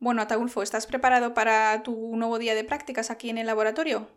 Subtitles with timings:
[0.00, 4.08] Bueno, Ataulfo, ¿estás preparado para tu nuevo día de prácticas aquí en el laboratorio?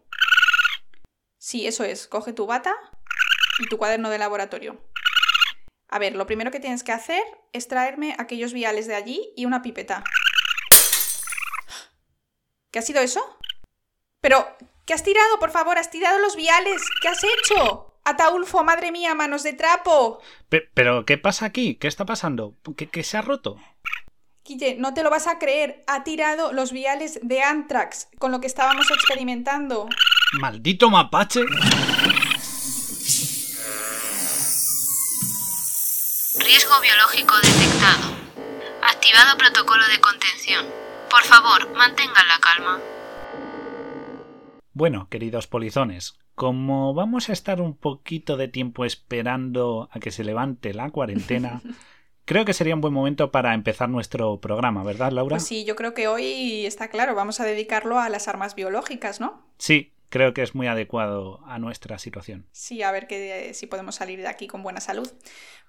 [1.38, 2.08] Sí, eso es.
[2.08, 2.74] Coge tu bata
[3.60, 4.82] y tu cuaderno de laboratorio.
[5.90, 9.46] A ver, lo primero que tienes que hacer es traerme aquellos viales de allí y
[9.46, 10.06] una pipeta.
[12.72, 13.38] ¿Qué ha sido eso?
[14.22, 14.56] Pero,
[14.86, 15.38] ¿qué has tirado?
[15.38, 16.82] Por favor, has tirado los viales.
[17.02, 18.00] ¿Qué has hecho?
[18.06, 20.22] Ataulfo, madre mía, manos de trapo.
[20.50, 21.76] ¿Pero qué pasa aquí?
[21.76, 22.56] ¿Qué está pasando?
[22.78, 23.58] ¿Qué, se ha roto?
[24.46, 25.84] Guille, no te lo vas a creer.
[25.88, 29.88] Ha tirado los viales de Antrax con lo que estábamos experimentando.
[30.34, 31.42] ¡Maldito mapache!
[36.40, 38.16] Riesgo biológico detectado.
[38.84, 40.66] Activado protocolo de contención.
[41.10, 42.80] Por favor, mantengan la calma.
[44.74, 50.26] Bueno, queridos polizones, como vamos a estar un poquito de tiempo esperando a que se
[50.26, 51.62] levante la cuarentena,
[52.26, 55.36] creo que sería un buen momento para empezar nuestro programa, ¿verdad, Laura?
[55.36, 59.20] Pues sí, yo creo que hoy está claro, vamos a dedicarlo a las armas biológicas,
[59.20, 59.46] ¿no?
[59.58, 62.46] Sí, creo que es muy adecuado a nuestra situación.
[62.52, 65.12] Sí, a ver que, si podemos salir de aquí con buena salud.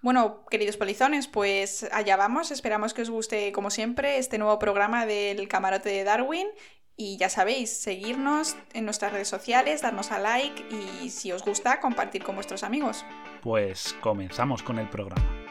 [0.03, 2.51] Bueno, queridos polizones, pues allá vamos.
[2.51, 6.49] Esperamos que os guste, como siempre, este nuevo programa del camarote de Darwin.
[6.97, 10.63] Y ya sabéis, seguirnos en nuestras redes sociales, darnos a like
[11.03, 13.05] y si os gusta, compartir con vuestros amigos.
[13.43, 15.44] Pues comenzamos con el programa.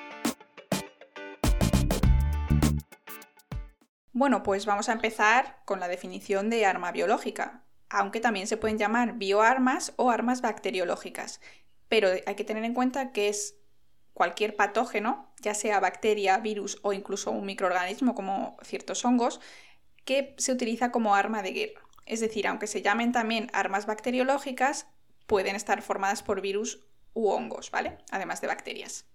[4.14, 8.80] Bueno, pues vamos a empezar con la definición de arma biológica aunque también se pueden
[8.80, 11.40] llamar bioarmas o armas bacteriológicas.
[11.90, 13.56] Pero hay que tener en cuenta que es
[14.16, 19.40] cualquier patógeno, ya sea bacteria, virus o incluso un microorganismo como ciertos hongos,
[20.06, 21.82] que se utiliza como arma de guerra.
[22.08, 24.88] Es decir, aunque se llamen también armas bacteriológicas,
[25.28, 28.00] pueden estar formadas por virus u hongos, ¿vale?
[28.10, 29.06] Además de bacterias.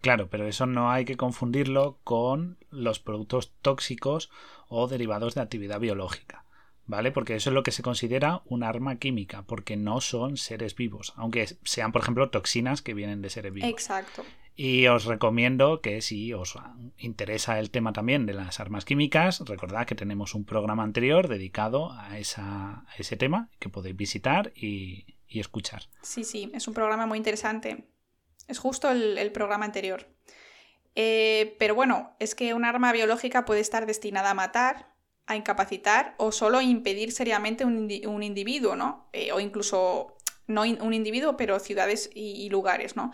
[0.00, 4.30] Claro, pero eso no hay que confundirlo con los productos tóxicos
[4.68, 6.44] o derivados de actividad biológica.
[6.86, 7.12] ¿vale?
[7.12, 11.12] Porque eso es lo que se considera un arma química, porque no son seres vivos,
[11.16, 13.70] aunque sean, por ejemplo, toxinas que vienen de seres vivos.
[13.70, 14.24] Exacto.
[14.56, 16.56] Y os recomiendo que si os
[16.96, 21.92] interesa el tema también de las armas químicas, recordad que tenemos un programa anterior dedicado
[21.92, 25.82] a, esa, ese tema que podéis visitar y, escuchar.
[26.00, 27.88] Sí, sí, es un programa muy interesante.
[28.48, 30.06] Es justo el, programa anterior.
[30.94, 34.94] Eh, pero bueno, es que un arma biológica puede estar destinada a matar,
[35.26, 39.08] a incapacitar o solo impedir seriamente un, individuo, ¿no?
[39.12, 40.16] Eh, o incluso,
[40.46, 43.12] no un individuo, pero ciudades y, lugares, ¿no?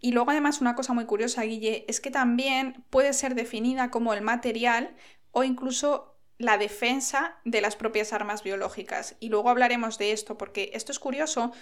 [0.00, 4.14] Y luego además una cosa muy curiosa, Guille, es que también puede ser definida como
[4.14, 4.96] el material
[5.30, 6.09] o incluso
[6.40, 9.14] la defensa de las propias armas biológicas.
[9.20, 11.52] Y luego hablaremos de esto, porque esto es curioso,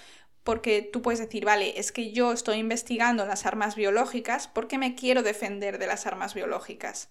[0.44, 4.94] porque tú puedes decir, vale, es que yo estoy investigando las armas biológicas porque me
[4.94, 7.10] quiero defender de las armas biológicas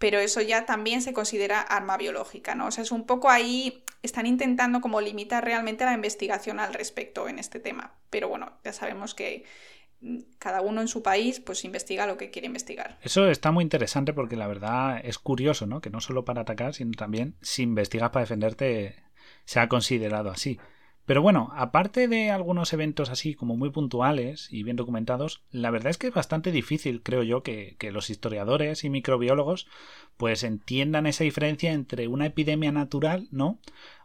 [0.00, 2.68] pero eso ya también se considera arma biológica, ¿no?
[2.68, 7.28] O sea, es un poco ahí, están intentando como limitar realmente la investigación al respecto
[7.28, 9.44] en este tema, pero bueno, ya sabemos que
[10.38, 12.98] cada uno en su país pues investiga lo que quiere investigar.
[13.02, 15.80] Eso está muy interesante porque la verdad es curioso, ¿no?
[15.80, 18.96] Que no solo para atacar, sino también si investigas para defenderte
[19.44, 20.58] se ha considerado así.
[21.10, 25.90] Pero bueno, aparte de algunos eventos así como muy puntuales y bien documentados, la verdad
[25.90, 29.66] es que es bastante difícil, creo yo, que, los historiadores y microbiólogos
[30.16, 33.58] pues entiendan esa diferencia entre una epidemia natural, ¿no?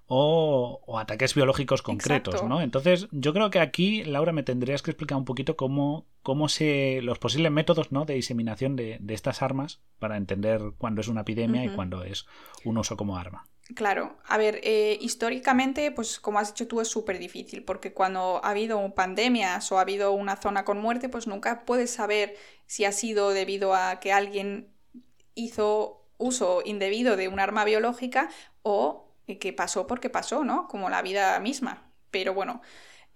[0.08, 2.62] O, ataques biológicos concretos, ¿no?
[2.62, 7.02] Entonces, yo creo que aquí, Laura, me tendrías que explicar un poquito cómo, cómo se.
[7.02, 8.06] los posibles métodos ¿no?
[8.06, 12.28] de diseminación de, estas armas para entender cuándo es una epidemia y cuándo es
[12.64, 13.48] un uso como arma.
[13.74, 18.40] Claro, a ver, eh, históricamente, pues como has dicho tú, es súper difícil, porque cuando
[18.44, 22.36] ha habido pandemias o ha habido una zona con muerte, pues nunca puedes saber
[22.68, 24.70] si ha sido debido a que alguien
[25.34, 28.30] hizo uso indebido de un arma biológica
[28.62, 30.68] o que pasó porque pasó, ¿no?
[30.68, 31.92] Como la vida misma.
[32.12, 32.62] Pero bueno,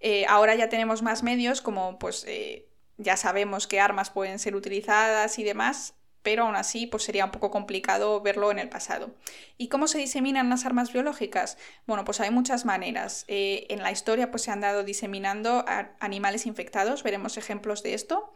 [0.00, 4.56] eh, ahora ya tenemos más medios, como pues eh, ya sabemos qué armas pueden ser
[4.56, 9.14] utilizadas y demás, pero aún así pues sería un poco complicado verlo en el pasado.
[9.58, 11.58] ¿Y cómo se diseminan las armas biológicas?
[11.86, 13.24] Bueno, pues hay muchas maneras.
[13.28, 15.64] Eh, en la historia pues se han dado diseminando
[16.00, 18.32] animales infectados, veremos ejemplos de esto,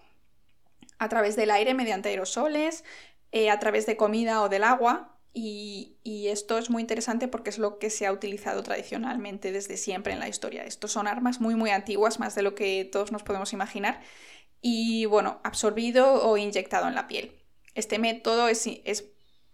[0.98, 2.84] a través del aire mediante aerosoles,
[3.50, 5.90] a través de comida o del agua, y,
[6.28, 10.20] esto es muy interesante porque es lo que se ha utilizado tradicionalmente desde siempre en
[10.20, 10.64] la historia.
[10.64, 14.00] Estos son armas muy muy antiguas, más de lo que todos nos podemos imaginar,
[14.62, 17.32] y bueno, absorbido o inyectado en la piel.
[17.74, 19.04] Este método es,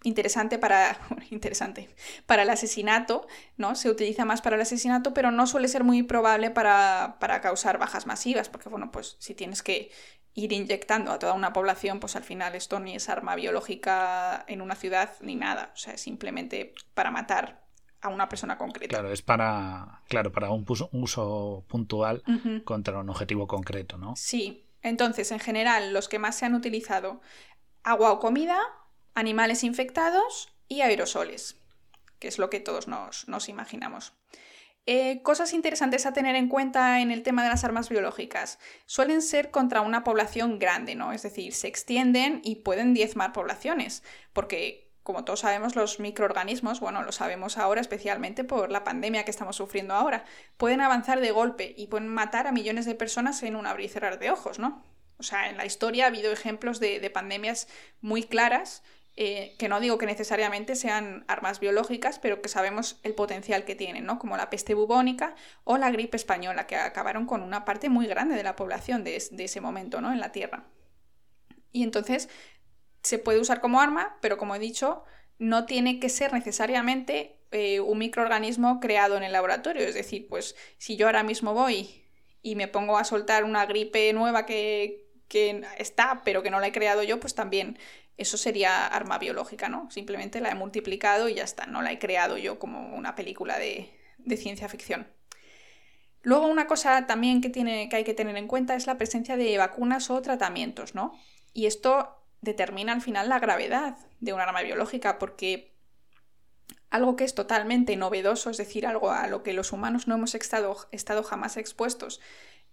[0.03, 0.99] interesante para
[1.31, 1.89] interesante
[2.27, 3.27] para el asesinato,
[3.57, 3.75] ¿no?
[3.75, 7.79] Se utiliza más para el asesinato, pero no suele ser muy probable para, para causar
[7.79, 9.91] bajas masivas, porque bueno, pues si tienes que
[10.35, 14.61] ir inyectando a toda una población, pues al final esto ni es arma biológica en
[14.61, 17.65] una ciudad ni nada, o sea, es simplemente para matar
[18.01, 18.89] a una persona concreta.
[18.89, 22.23] Claro, es para, claro, para un uso puntual
[22.65, 24.15] contra un objetivo concreto, ¿no?
[24.17, 24.67] Sí.
[24.83, 27.21] Entonces, en general, los que más se han utilizado,
[27.83, 28.59] agua o comida,
[29.15, 31.57] animales infectados y aerosoles,
[32.19, 34.13] que es lo que todos nos, imaginamos.
[34.87, 38.59] Eh, cosas interesantes a tener en cuenta en el tema de las armas biológicas.
[38.87, 41.13] Suelen ser contra una población grande, ¿no?
[41.13, 44.03] Es decir, se extienden y pueden diezmar poblaciones,
[44.33, 49.31] porque como todos sabemos, los microorganismos, bueno, lo sabemos ahora especialmente por la pandemia que
[49.31, 50.25] estamos sufriendo ahora,
[50.57, 53.89] pueden avanzar de golpe y pueden matar a millones de personas en un abrir y
[53.89, 54.85] cerrar de ojos, ¿no?
[55.19, 57.67] O sea, en la historia ha habido ejemplos de pandemias
[58.01, 58.83] muy claras
[59.17, 63.75] eh, que no digo que necesariamente sean armas biológicas, pero que sabemos el potencial que
[63.75, 64.19] tienen, ¿no?
[64.19, 65.35] Como la peste bubónica
[65.65, 69.17] o la gripe española, que acabaron con una parte muy grande de la población de,
[69.17, 70.13] ese momento, ¿no?
[70.13, 70.65] En la Tierra.
[71.73, 72.29] Y entonces
[73.03, 75.05] se puede usar como arma, pero como he dicho,
[75.39, 79.87] no tiene que ser necesariamente eh, un microorganismo creado en el laboratorio.
[79.87, 82.05] Es decir, pues si yo ahora mismo voy
[82.43, 86.69] y me pongo a soltar una gripe nueva que, que está, pero que no la
[86.69, 87.79] he creado yo, pues también
[88.21, 89.91] eso sería arma biológica, ¿no?
[89.91, 93.59] Simplemente la he multiplicado y ya está, no la he creado yo como una película
[93.59, 93.91] de,
[94.37, 95.09] ciencia ficción.
[96.21, 99.39] Luego una cosa también que, tiene, que hay que tener en cuenta es la presencia
[99.39, 101.19] de vacunas o tratamientos, ¿no?
[101.55, 105.73] Y esto determina al final la gravedad de un arma biológica, porque
[106.91, 110.35] algo que es totalmente novedoso, es decir, algo a lo que los humanos no hemos
[110.35, 112.21] estado, estado jamás expuestos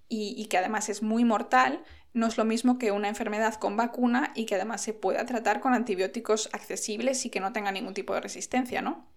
[0.09, 1.83] y, que además es muy mortal,
[2.17, 5.59] no es lo mismo que una enfermedad con vacuna y que además se pueda tratar
[5.59, 9.07] con antibióticos accesibles y que no tenga ningún tipo de resistencia, ¿no?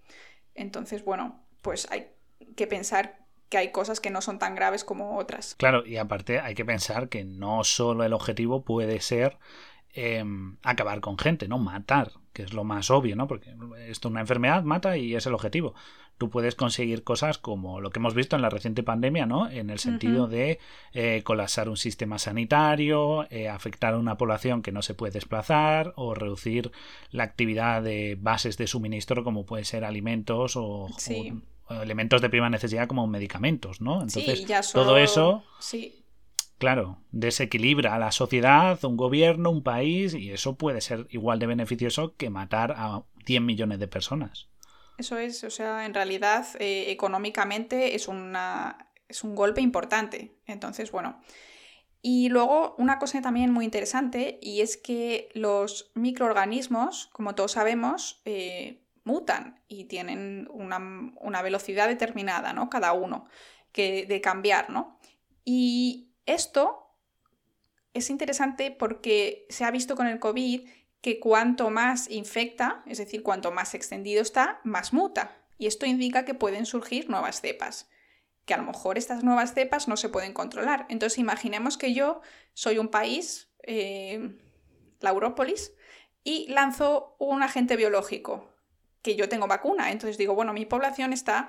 [0.55, 2.09] Entonces, bueno, pues hay
[2.57, 5.55] que pensar que hay cosas que no son tan graves como otras.
[5.57, 9.39] Claro, y aparte hay que pensar que no solo el objetivo puede ser
[9.93, 11.59] em, acabar con gente, ¿no?
[11.59, 13.27] Matar, que es lo más obvio, ¿no?
[13.27, 13.51] Porque
[13.89, 15.75] esto es una enfermedad, mata y es el objetivo
[16.21, 19.51] tú puedes conseguir cosas como lo que hemos visto en la reciente pandemia, ¿no?
[19.51, 20.59] En el sentido de
[20.93, 25.95] eh, colapsar un sistema sanitario, eh, afectar a una población que no se puede desplazar
[25.97, 26.73] o reducir
[27.11, 30.89] la actividad de bases de suministro como puede ser alimentos o,
[31.71, 34.03] elementos de prima necesidad como medicamentos, ¿no?
[34.03, 35.43] Entonces, todo eso...
[36.61, 41.47] Claro, desequilibra a la sociedad, un gobierno, un país, y eso puede ser igual de
[41.47, 44.51] beneficioso que matar a 100 millones de personas.
[44.99, 50.35] Eso es, o sea, en realidad eh, económicamente es, una, es un golpe importante.
[50.45, 51.23] Entonces, bueno.
[52.03, 58.21] Y luego una cosa también muy interesante y es que los microorganismos, como todos sabemos,
[58.27, 62.69] eh, mutan y tienen una, velocidad determinada, ¿no?
[62.69, 63.25] Cada uno,
[63.73, 64.99] que, de cambiar, ¿no?
[65.43, 66.87] Y esto
[67.95, 70.69] es interesante porque se ha visto con el COVID
[71.01, 75.37] que cuanto más infecta, es decir, cuanto más extendido está, más muta.
[75.59, 77.89] Y esto indica que pueden surgir nuevas cepas,
[78.45, 80.87] que a lo mejor estas nuevas cepas no se pueden controlar.
[80.89, 82.21] Entonces imaginemos que yo
[82.55, 84.39] soy un país, eh,
[85.01, 85.73] la Európolis,
[86.23, 88.55] y lanzo un agente biológico,
[89.03, 89.91] que yo tengo vacuna.
[89.91, 91.49] Entonces digo, bueno, mi población está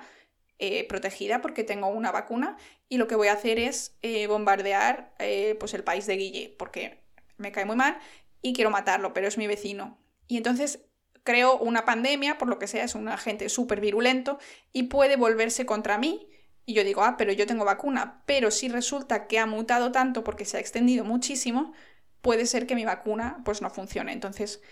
[0.64, 2.56] eh, protegida porque tengo una vacuna
[2.88, 5.12] y lo que voy a hacer es eh, bombardear
[5.58, 7.02] pues el país de Guille, porque
[7.36, 7.98] me cae muy mal
[8.42, 9.98] y quiero matarlo, pero es mi vecino.
[10.28, 10.84] Y entonces
[11.24, 14.38] creo una pandemia, por lo que sea, es un agente súper virulento
[14.72, 16.28] y puede volverse contra mí.
[16.64, 18.22] Y yo digo, ah, pero yo tengo vacuna.
[18.24, 21.72] Pero si resulta que ha mutado tanto porque se ha extendido muchísimo,
[22.20, 24.12] puede ser que mi vacuna pues no funcione.
[24.12, 24.62] Entonces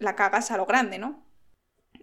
[0.00, 1.27] la cagas a lo grande, ¿no?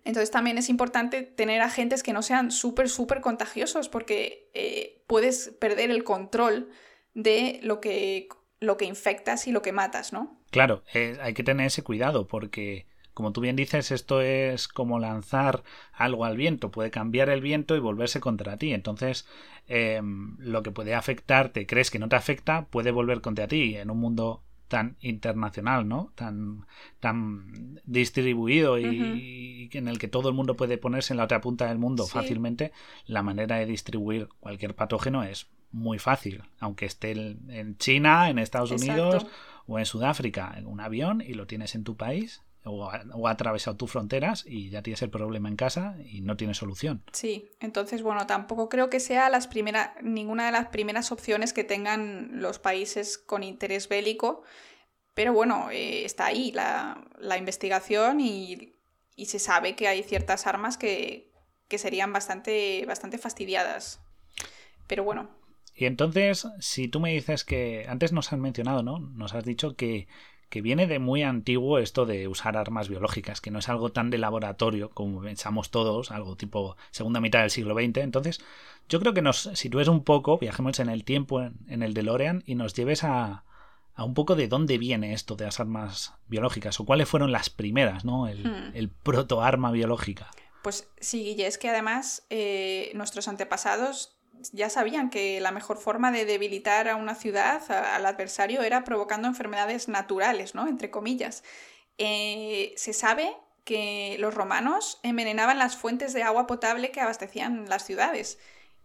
[0.06, 5.50] Entonces también es importante tener agentes que no sean súper, súper contagiosos porque eh, puedes
[5.60, 6.70] perder el control
[7.16, 10.40] de lo que, lo que infectas y lo que matas, ¿no?
[10.52, 12.86] Claro, eh, hay que tener ese cuidado porque,
[13.16, 17.76] como tú bien dices, esto es como lanzar algo al viento, puede cambiar el viento
[17.76, 18.74] y volverse contra ti.
[18.74, 19.28] Entonces,
[19.68, 23.90] em, lo que puede afectarte, crees que no te afecta, puede volver contra ti en
[23.90, 26.12] un mundo tan internacional, ¿no?
[26.16, 26.66] Tan,
[27.00, 31.68] tan distribuido y, en el que todo el mundo puede ponerse en la otra punta
[31.68, 32.72] del mundo fácilmente,
[33.06, 38.72] la manera de distribuir cualquier patógeno es muy fácil, aunque esté en China, en Estados
[38.72, 39.26] Unidos
[39.68, 43.78] o en Sudáfrica en un avión y lo tienes en tu país o ha, atravesado
[43.78, 47.04] tus fronteras y ya tienes el problema en casa y no tienes solución.
[47.14, 51.64] Sí, entonces bueno, tampoco creo que sea las primeras, ninguna de las primeras opciones que
[51.64, 54.44] tengan los países con interés bélico,
[55.14, 56.98] pero bueno, eh, está ahí la,
[57.38, 58.76] investigación y,
[59.16, 61.32] y se sabe que hay ciertas armas que,
[61.68, 64.02] que serían bastante, bastante fastidiadas.
[64.88, 65.30] Pero bueno.
[65.76, 69.00] Y entonces, si tú me dices que antes nos has mencionado, ¿no?
[69.00, 70.08] Nos has dicho que,
[70.50, 74.10] que viene de muy antiguo esto de usar armas biológicas, que no es algo tan
[74.10, 77.98] de laboratorio como pensamos todos, algo tipo segunda mitad del siglo XX.
[77.98, 78.42] Entonces,
[78.88, 82.56] yo creo que nos sitúes un poco, viajemos en el tiempo, en, el DeLorean, y
[82.56, 83.44] nos lleves a,
[83.96, 87.50] a un poco de dónde viene esto de las armas biológicas o cuáles fueron las
[87.50, 88.28] primeras, ¿no?
[88.28, 88.72] El, Hmm.
[88.76, 90.30] el protoarma biológica.
[90.62, 94.18] Pues sí, Guille, es que además eh, nuestros antepasados
[94.52, 99.28] ya sabían que la mejor forma de debilitar a una ciudad, al adversario, era provocando
[99.28, 100.68] enfermedades naturales, ¿no?
[100.68, 101.44] Entre comillas.
[101.98, 107.86] Eh, se sabe que los romanos envenenaban las fuentes de agua potable que abastecían las
[107.86, 108.38] ciudades.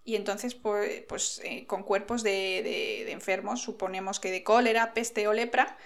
[0.04, 5.28] Y entonces, pues, pues, eh, con cuerpos de, de- enfermos, suponemos que de cólera, peste
[5.28, 5.76] o lepra,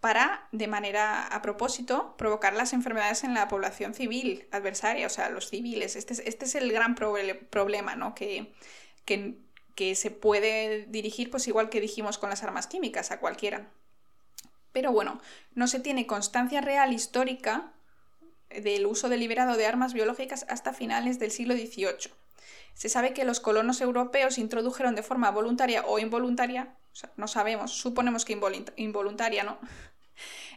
[0.00, 5.30] para, de manera a propósito, provocar las enfermedades en la población civil adversaria, o sea,
[5.30, 5.96] los civiles.
[5.96, 8.14] Este es, este es el gran proble- problema, ¿no?
[8.14, 8.52] Que,
[9.04, 13.70] que, se puede dirigir, pues igual que dijimos con las armas químicas, a cualquiera.
[14.72, 15.20] Pero bueno,
[15.54, 17.72] no se tiene constancia real histórica
[18.50, 22.12] del uso deliberado de armas biológicas hasta finales del siglo XVIII.
[22.74, 26.74] Se sabe que los colonos europeos introdujeron de forma voluntaria o involuntaria,
[27.16, 29.58] no sabemos, suponemos que involunta- involuntaria, ¿no?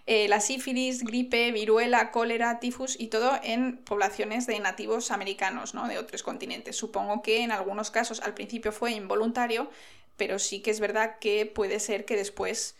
[0.09, 5.85] Eh, la sífilis, gripe, viruela, cólera, tifus y todo en poblaciones de nativos americanos, ¿no?
[5.89, 6.77] De otros continentes.
[6.77, 9.69] Supongo que en algunos casos al principio fue involuntario,
[10.15, 12.75] pero sí que es verdad que puede ser que después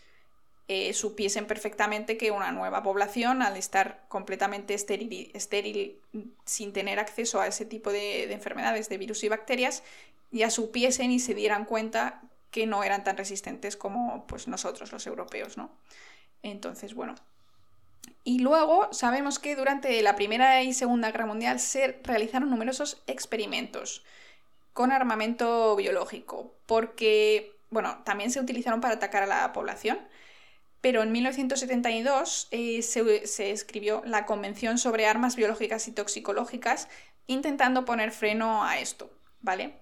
[0.68, 6.00] eh, supiesen perfectamente que una nueva población, al estar completamente estéril, estéril
[6.46, 9.82] sin tener acceso a ese tipo de, de enfermedades, de virus y bacterias,
[10.30, 15.06] ya supiesen y se dieran cuenta que no eran tan resistentes como pues, nosotros, los
[15.06, 15.70] europeos, ¿no?
[16.42, 17.14] Entonces, bueno.
[18.24, 24.04] Y luego sabemos que durante la Primera y Segunda Guerra Mundial se realizaron numerosos experimentos
[24.72, 29.98] con armamento biológico, porque, bueno, también se utilizaron para atacar a la población,
[30.80, 36.88] pero en 1972 eh, se, se escribió la Convención sobre Armas Biológicas y Toxicológicas,
[37.26, 39.74] intentando poner freno a esto, ¿vale?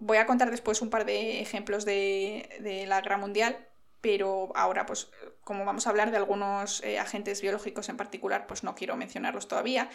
[0.00, 3.56] Voy a contar después un par de ejemplos de, de la Guerra Mundial,
[4.02, 5.08] pero ahora, pues,
[5.44, 9.48] como vamos a hablar de algunos eh, agentes biológicos en particular, pues no quiero mencionarlos
[9.48, 9.88] todavía,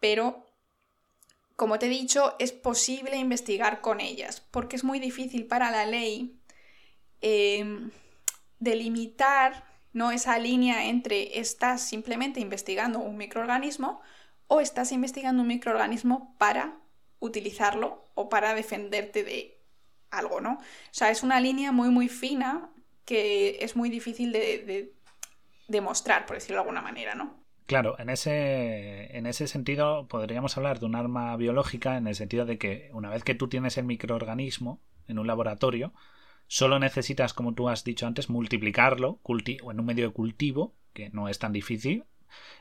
[0.00, 0.46] pero
[1.56, 5.86] como te he dicho, es posible investigar con ellas, porque es muy difícil para la
[5.86, 6.40] ley
[7.20, 7.90] eh,
[8.60, 10.12] delimitar ¿no?
[10.12, 14.00] esa línea entre estás simplemente investigando un microorganismo
[14.46, 16.78] o estás investigando un microorganismo para
[17.18, 19.60] utilizarlo o para defenderte de
[20.10, 20.54] algo, ¿no?
[20.54, 22.70] O sea, es una línea muy, muy fina
[23.08, 24.92] que es muy difícil de, de
[25.66, 27.42] demostrar, por decirlo de alguna manera, ¿no?
[27.64, 32.44] Claro, en ese, en ese sentido podríamos hablar de un arma biológica en el sentido
[32.44, 35.94] de que una vez que tú tienes el microorganismo en un laboratorio,
[36.48, 41.30] solo necesitas, como tú has dicho antes, multiplicarlo en un medio de cultivo, que no
[41.30, 42.04] es tan difícil,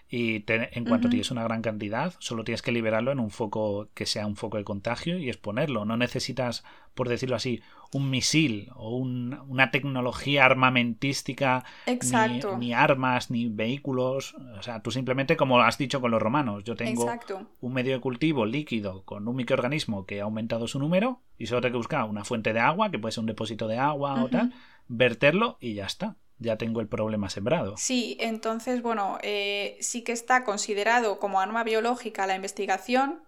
[0.10, 1.12] y te, en cuanto uh -huh.
[1.12, 4.58] tienes una gran cantidad, solo tienes que liberarlo en un foco que sea un foco
[4.58, 5.84] de contagio y exponerlo.
[5.84, 13.32] No necesitas, por decirlo así, un misil o un, una tecnología armamentística, ni, ni, armas,
[13.32, 14.34] ni vehículos.
[14.58, 17.50] O sea, tú simplemente, como has dicho con los romanos, yo tengo Exacto.
[17.60, 21.62] un medio de cultivo líquido con un microorganismo que ha aumentado su número y solo
[21.62, 24.18] tengo que buscar una fuente de agua, que puede ser un depósito de agua uh
[24.18, 24.26] -huh.
[24.26, 24.54] o tal,
[24.88, 27.76] verterlo y ya está ya tengo el problema sembrado.
[27.78, 33.24] Sí, entonces, bueno, eh, sí que está considerado como arma biológica la investigación,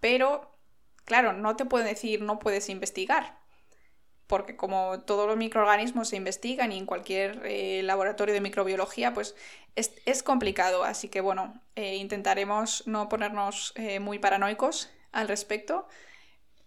[0.00, 0.58] pero,
[1.04, 3.38] claro, no te puedo decir no puedes investigar,
[4.26, 9.34] porque como todos los microorganismos se investigan y en cualquier eh, laboratorio de microbiología, pues
[9.76, 15.86] es, es complicado, así que, bueno, eh, intentaremos no ponernos eh, muy paranoicos al respecto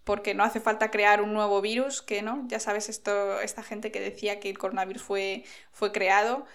[0.07, 3.91] porque no hace falta crear un nuevo virus, que no, ya sabes, esto, esta gente
[3.91, 6.45] que decía que el coronavirus fue, fue creado,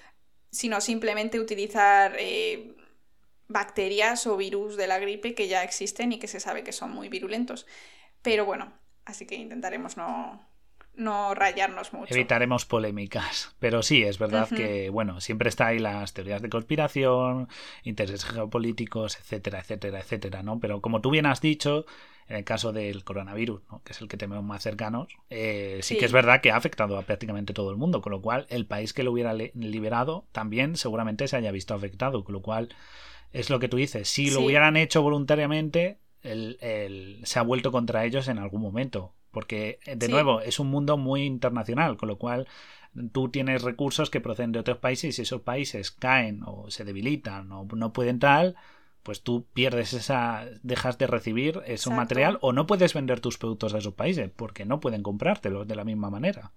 [0.50, 2.74] sino simplemente utilizar eh,
[3.48, 6.92] bacterias o virus de la gripe que ya existen y que se sabe que son
[6.92, 7.66] muy virulentos.
[8.22, 8.72] Pero bueno,
[9.04, 10.48] así que intentaremos no,
[10.94, 12.14] no rayarnos mucho.
[12.14, 13.54] Evitaremos polémicas.
[13.58, 14.56] Pero sí, es verdad uh -huh.
[14.56, 17.48] que, bueno, siempre está ahí las teorías de conspiración,
[17.82, 20.58] intereses geopolíticos, etcétera, etcétera, etcétera, ¿no?
[20.58, 21.84] Pero como tú bien has dicho,
[22.28, 23.82] en el caso del coronavirus, ¿no?
[23.84, 26.56] que es el que tenemos más cercanos, eh, sí, sí, que es verdad que ha
[26.56, 30.26] afectado a prácticamente todo el mundo, con lo cual el país que lo hubiera liberado
[30.32, 32.70] también seguramente se haya visto afectado, con lo cual
[33.32, 34.34] es lo que tú dices, si sí.
[34.34, 39.80] lo hubieran hecho voluntariamente, el, el, se ha vuelto contra ellos en algún momento, porque
[39.84, 42.46] de nuevo es un mundo muy internacional, con lo cual
[43.12, 46.84] tú tienes recursos que proceden de otros países y si esos países caen o se
[46.84, 48.56] debilitan o no pueden tal,
[49.02, 53.74] pues tú pierdes esa, dejas de recibir ese material o no puedes vender tus productos
[53.74, 56.52] a esos países porque no pueden comprártelos de la misma manera.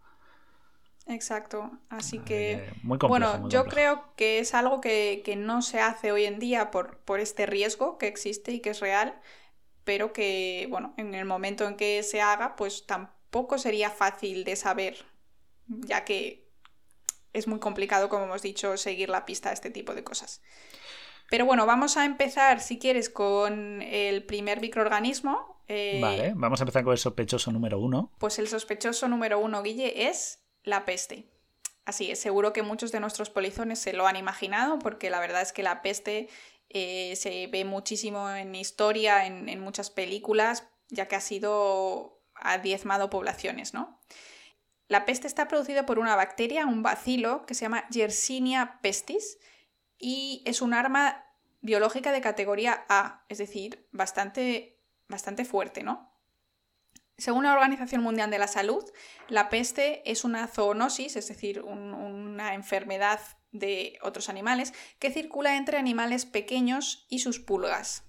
[1.07, 6.39] Exacto, así que bueno, yo creo que es algo que, no se hace hoy en
[6.39, 9.19] día por, por este riesgo que existe y que es real,
[9.83, 14.55] pero que bueno, en el momento en que se haga, pues tampoco sería fácil de
[14.55, 15.05] saber,
[15.67, 16.49] ya que
[17.33, 20.41] es muy complicado, como hemos dicho, seguir la pista a este tipo de cosas.
[21.29, 25.61] Pero bueno, vamos a empezar, si quieres, con el primer microorganismo.
[25.67, 28.11] Eh, vale, vamos a empezar con el sospechoso número uno.
[28.19, 31.29] Pues el sospechoso número uno, Guille, es la peste.
[31.85, 35.41] Así es, seguro que muchos de nuestros polizones se lo han imaginado, porque la verdad
[35.41, 36.29] es que la peste
[36.69, 42.57] eh, se ve muchísimo en historia, en, en, muchas películas, ya que ha sido ha
[42.57, 43.99] diezmado poblaciones, ¿no?
[44.87, 49.39] La peste está producida por una bacteria, un bacilo, que se llama Yersinia pestis,
[50.05, 51.25] y es un arma
[51.61, 56.13] biológica de categoría A, es decir, bastante, bastante fuerte, ¿no?
[57.17, 58.83] Según la Organización Mundial de la Salud,
[59.29, 63.19] la peste es una zoonosis, es decir, una enfermedad
[63.51, 68.03] de otros animales que circula entre animales pequeños y sus pulgas,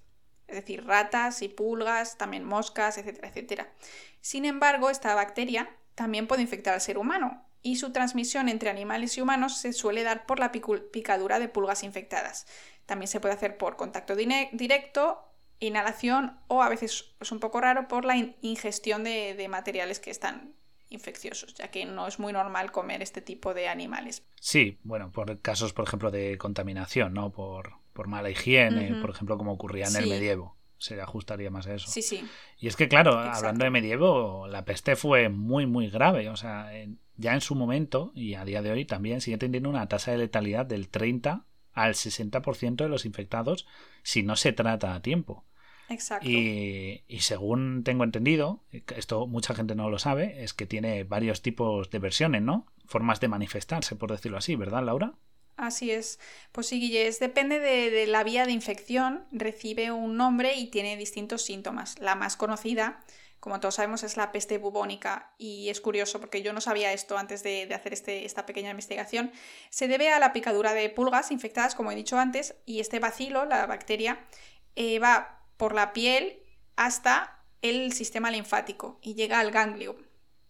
[0.45, 3.73] es decir, ratas y pulgas, también moscas, etcétera, etcétera.
[4.21, 9.17] Sin embargo, esta bacteria también puede infectar al ser humano y su transmisión entre animales
[9.17, 12.47] y humanos se suele dar por la picadura de pulgas infectadas.
[12.85, 15.23] También se puede hacer por contacto directo
[15.59, 20.53] inhalación o a veces es un poco raro por la ingestión de, materiales que están
[20.89, 24.23] infecciosos, ya que no es muy normal comer este tipo de animales.
[24.39, 27.31] Sí, bueno, por casos, por ejemplo, de contaminación, ¿no?
[27.31, 30.56] Por, por mala higiene, por ejemplo, como ocurría en el medievo.
[30.77, 31.89] Se ajustaría más a eso.
[31.89, 32.23] Sí, sí.
[32.59, 36.29] Y es que, claro, hablando de medievo, la peste fue muy, muy grave.
[36.29, 36.71] O sea,
[37.15, 40.19] ya en su momento, y a día de hoy también, sigue teniendo una tasa de
[40.19, 43.67] letalidad del 30 al 60% de los infectados
[44.03, 45.45] si no se trata a tiempo.
[45.89, 46.27] Exacto.
[46.27, 48.63] Y, según tengo entendido,
[48.95, 52.65] esto mucha gente no lo sabe, es que tiene varios tipos de versiones, ¿no?
[52.85, 55.13] Formas de manifestarse, por decirlo así, ¿verdad, Laura?
[55.57, 56.19] Así es.
[56.51, 61.41] Pues sí, Guille, depende de, la vía de infección, recibe un nombre y tiene distintos
[61.41, 61.97] síntomas.
[61.99, 63.03] La más conocida,
[63.39, 65.33] como todos sabemos, es la peste bubónica.
[65.39, 69.31] Y es curioso porque yo no sabía esto antes de, hacer este, esta pequeña investigación.
[69.71, 73.45] Se debe a la picadura de pulgas infectadas, como he dicho antes, y este bacilo,
[73.45, 74.27] la bacteria,
[74.75, 76.43] eh, va por la piel
[76.75, 79.97] hasta el sistema linfático y llega al ganglio,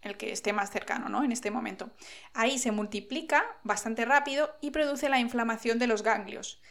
[0.01, 1.23] el que esté más cercano, ¿no?
[1.23, 1.91] En este momento.
[2.33, 6.61] Ahí se multiplica bastante rápido y produce la inflamación de los ganglios.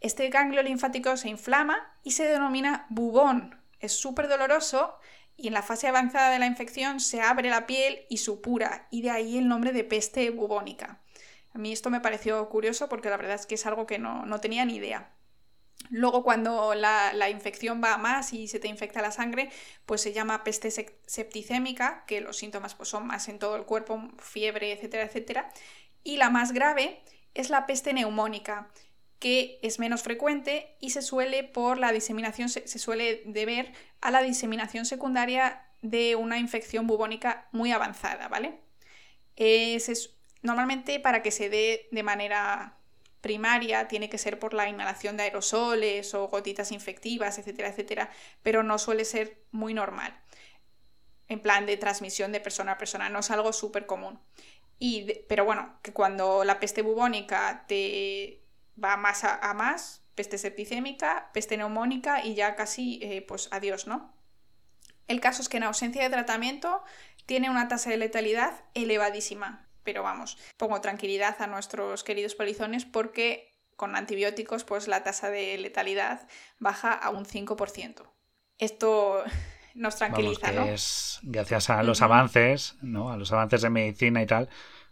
[0.00, 3.60] Este ganglio linfático se inflama y se denomina bubón.
[3.80, 4.98] Es súper doloroso
[5.36, 9.02] y en la fase avanzada de la infección se abre la piel y supura, y
[9.02, 11.00] de ahí el nombre de peste bubónica.
[11.52, 14.26] A mí esto me pareció curioso porque la verdad es que es algo que no,
[14.26, 15.10] no tenía ni idea.
[15.90, 19.50] Luego, cuando la, infección va más y se te infecta la sangre,
[19.86, 24.02] pues se llama peste septicémica, que los síntomas pues, son más en todo el cuerpo,
[24.18, 25.50] fiebre, etcétera, etcétera.
[26.02, 27.02] Y la más grave
[27.34, 28.70] es la peste neumónica,
[29.18, 34.22] que es menos frecuente y se suele por la diseminación, se, suele deber a la
[34.22, 38.60] diseminación secundaria de una infección bubónica muy avanzada, ¿vale?
[39.36, 42.78] es, normalmente para que se dé de manera
[43.24, 48.10] primaria tiene que ser por la inhalación de aerosoles o gotitas infectivas, etcétera, etcétera,
[48.42, 50.14] pero no suele ser muy normal.
[51.28, 54.20] En plan de transmisión de persona a persona, no es algo súper común.
[54.78, 58.42] Y pero bueno, que cuando la peste bubónica te
[58.76, 64.14] va más a, más, peste septicémica, peste neumónica y ya casi, eh, pues adiós, ¿no?
[65.08, 66.82] El caso es que en ausencia de tratamiento
[67.24, 73.54] tiene una tasa de letalidad elevadísima pero vamos, pongo tranquilidad a nuestros queridos polizones porque
[73.76, 76.26] con antibióticos pues la tasa de letalidad
[76.58, 78.02] baja a un 5%.
[78.58, 79.22] Esto
[79.74, 80.64] nos tranquiliza, ¿no?
[80.64, 83.12] Es gracias a los avances, ¿no?
[83.12, 84.48] A los avances de medicina y tal,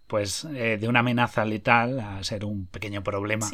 [0.07, 3.49] pues eh, de una amenaza letal a ser un pequeño problema.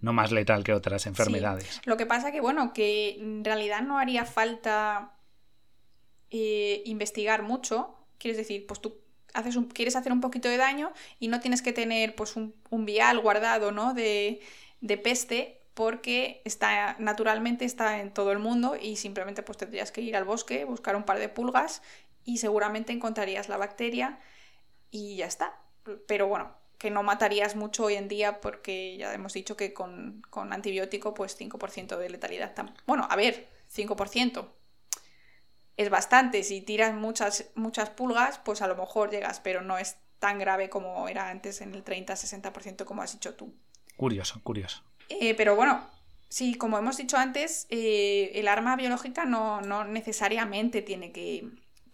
[0.00, 1.80] No más letal que otras enfermedades.
[1.84, 5.12] Lo que pasa que, bueno, que en realidad no haría falta
[6.30, 7.94] eh, investigar mucho.
[8.18, 9.01] Quieres decir, pues tú
[9.72, 13.72] quieres hacer un poquito de daño y no tienes que tener pues un, vial guardado
[13.72, 13.94] ¿no?
[13.94, 14.40] de,
[15.02, 20.16] peste porque está naturalmente está en todo el mundo y simplemente pues tendrías que ir
[20.16, 21.82] al bosque, buscar un par de pulgas
[22.24, 24.18] y seguramente encontrarías la bacteria
[24.90, 25.58] y ya está.
[26.06, 30.22] Pero bueno, que no matarías mucho hoy en día porque ya hemos dicho que con,
[30.30, 32.54] con antibiótico pues 5% de letalidad.
[32.86, 34.46] Bueno, a ver, 5%
[35.76, 36.42] es bastante.
[36.44, 40.68] Si tiras muchas, muchas pulgas, pues a lo mejor llegas, pero no es tan grave
[40.68, 43.54] como era antes en el 30-60% como has dicho tú.
[43.96, 44.82] Curioso, curioso.
[45.08, 45.86] Eh, pero bueno,
[46.32, 51.50] Sí, como hemos dicho antes, eh, el arma biológica no, necesariamente tiene que,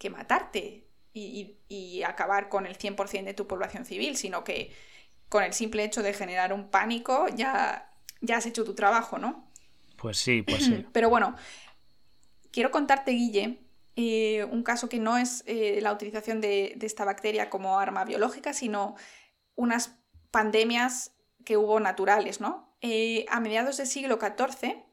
[0.09, 4.71] matarte y, acabar con el 100% de tu población civil, sino que
[5.27, 9.51] con el simple hecho de generar un pánico ya, ya has hecho tu trabajo, ¿no?
[9.97, 10.85] Pues sí, pues sí.
[10.93, 11.35] Pero bueno,
[12.49, 13.59] quiero contarte, Guille,
[14.01, 18.53] eh, un caso que no es eh, la utilización de, esta bacteria como arma biológica,
[18.53, 18.95] sino
[19.55, 19.97] unas
[20.31, 21.11] pandemias
[21.43, 22.73] que hubo naturales, ¿no?
[22.79, 24.85] Eh, a mediados del siglo XIV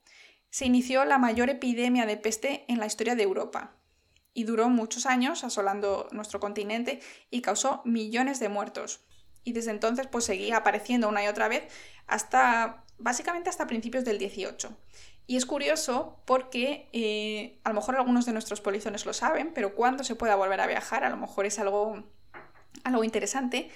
[0.50, 3.76] se inició la mayor epidemia de peste en la historia de Europa
[4.34, 6.98] y duró muchos años asolando nuestro continente
[7.30, 9.04] y causó millones de muertos.
[9.44, 11.72] Y desde entonces pues seguía apareciendo una y otra vez
[12.08, 14.74] hasta básicamente hasta principios del XVIII.
[15.26, 19.74] Y es curioso porque eh, a lo mejor algunos de nuestros polizones lo saben, pero
[19.74, 22.04] cuando se pueda volver a viajar, a lo mejor es algo,
[22.84, 23.70] algo interesante,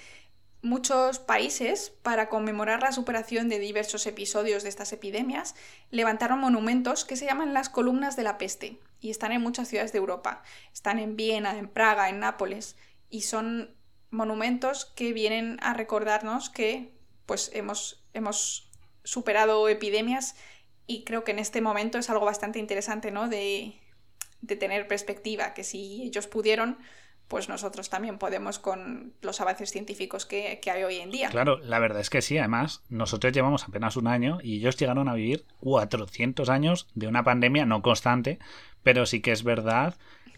[0.63, 5.55] Muchos países, para conmemorar la superación de diversos episodios de estas epidemias,
[5.89, 9.91] levantaron monumentos que se llaman las columnas de la peste y están en muchas ciudades
[9.91, 10.43] de Europa.
[10.71, 12.75] Están en Viena, en Praga, en Nápoles
[13.09, 13.75] y son
[14.11, 16.93] monumentos que vienen a recordarnos que
[17.25, 18.69] pues hemos, hemos
[19.03, 20.35] superado epidemias
[20.87, 23.29] y creo que en este momento es algo bastante interesante, ¿no?
[23.29, 23.73] De,
[24.41, 26.77] de tener perspectiva, que si ellos pudieron,
[27.27, 31.29] pues nosotros también podemos con los avances científicos que, hay hoy en día.
[31.29, 35.07] Claro, la verdad es que sí, además, nosotros llevamos apenas un año y ellos llegaron
[35.07, 38.39] a vivir 400 años de una pandemia no constante,
[38.83, 39.95] pero sí que es verdad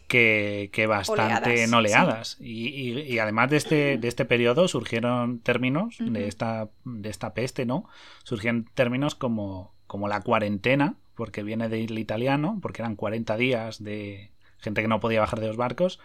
[0.08, 2.38] que, bastante no oleadas.
[2.39, 7.89] Y, además de este, de este periodo surgieron términos de, esta, de esta peste, ¿no?
[8.23, 14.32] Surgieron términos como, como la cuarentena, porque viene del italiano, porque eran 40 días de,
[14.58, 15.99] gente que no podía bajar de los barcos,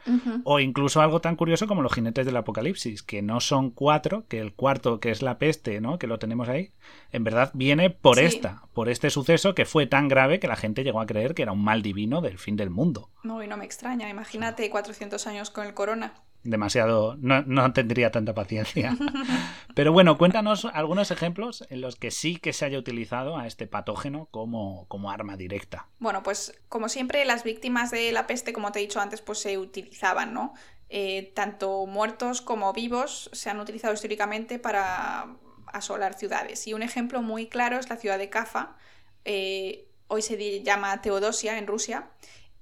[0.45, 4.41] o incluso algo tan curioso como los jinetes del apocalipsis, que no son cuatro, que
[4.41, 5.99] el cuarto, que es la peste, ¿no?
[5.99, 6.73] que lo tenemos ahí,
[7.13, 10.85] en verdad viene por esta, por este suceso que fue tan grave que la gente
[10.85, 13.09] llegó a creer que era un mal divino del fin del mundo.
[13.23, 16.13] No, y no me extraña, imagínate 400 años con el corona
[16.45, 18.97] demasiado, no, tendría tanta paciencia.
[19.75, 23.67] Pero bueno, cuéntanos algunos ejemplos en los que sí que se haya utilizado a este
[23.67, 25.89] patógeno como, como arma directa.
[25.99, 29.39] Bueno, pues como siempre, las víctimas de la peste, como te he dicho antes, pues
[29.39, 30.55] se utilizaban, ¿no?
[30.91, 36.67] Eh, tanto muertos como vivos se han utilizado históricamente para asolar ciudades.
[36.67, 38.77] Y un ejemplo muy claro es la ciudad de Cafa,
[39.25, 42.11] eh, hoy se llama Teodosia en Rusia,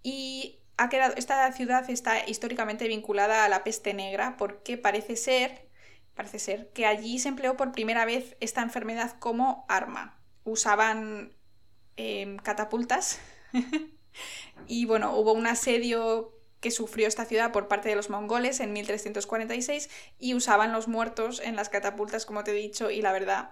[0.02, 0.58] y
[1.16, 5.68] esta ciudad está históricamente vinculada a la peste negra porque parece ser,
[6.14, 10.18] parece ser que allí se empleó por primera vez esta enfermedad como arma.
[10.44, 11.34] Usaban
[11.96, 13.18] em, catapultas
[14.66, 18.72] y bueno, hubo un asedio que sufrió esta ciudad por parte de los mongoles en
[18.72, 23.50] 1346 y usaban los muertos en las catapultas, como te he dicho, y la verdad,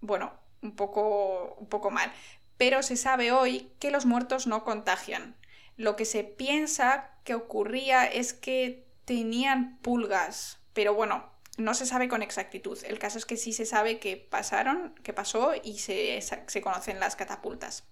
[0.00, 2.12] bueno, un poco, un poco mal.
[2.56, 5.36] Pero se sabe hoy que los muertos no contagian.
[5.76, 12.08] Lo que se piensa que ocurría es que tenían pulgas, pero bueno, no se sabe
[12.08, 12.78] con exactitud.
[12.84, 17.00] El caso es que sí se sabe que pasaron, que pasó y se, se conocen
[17.00, 17.84] las catapultas.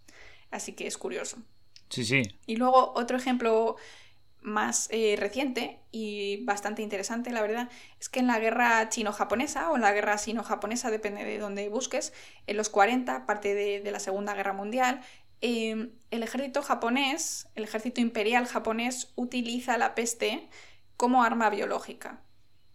[0.51, 1.39] Así que es curioso.
[1.89, 2.23] Sí, sí.
[2.47, 3.77] Y luego otro ejemplo
[4.45, 9.77] más eh, reciente y bastante interesante, la verdad, es que en la guerra chino-japonesa o
[9.77, 12.13] en la guerra sino-japonesa, depende de dónde busques,
[12.47, 15.01] en los 40, parte de, de la Segunda Guerra Mundial,
[15.47, 20.49] Em, el ejército japonés, el ejército imperial japonés, utiliza la peste
[20.97, 22.23] como arma biológica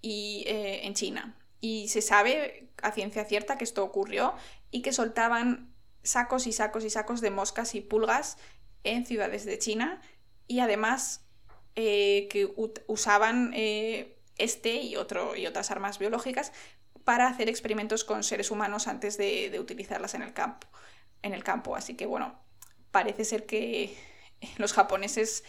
[0.03, 1.35] y, eh, en China.
[1.61, 4.35] Y se sabe a ciencia cierta que esto ocurrió
[4.69, 8.37] y que soltaban sacos y sacos y sacos de moscas y pulgas
[8.83, 9.99] en ciudades de China
[10.47, 11.25] y además
[11.75, 12.53] eh, que
[12.85, 16.51] usaban eh, este y, otras armas biológicas
[17.03, 20.67] para hacer experimentos con seres humanos antes de, de utilizarlas en el campo.
[21.23, 21.75] En el campo.
[21.75, 22.37] Así que bueno,
[22.91, 23.95] parece ser que
[24.57, 25.43] los japoneses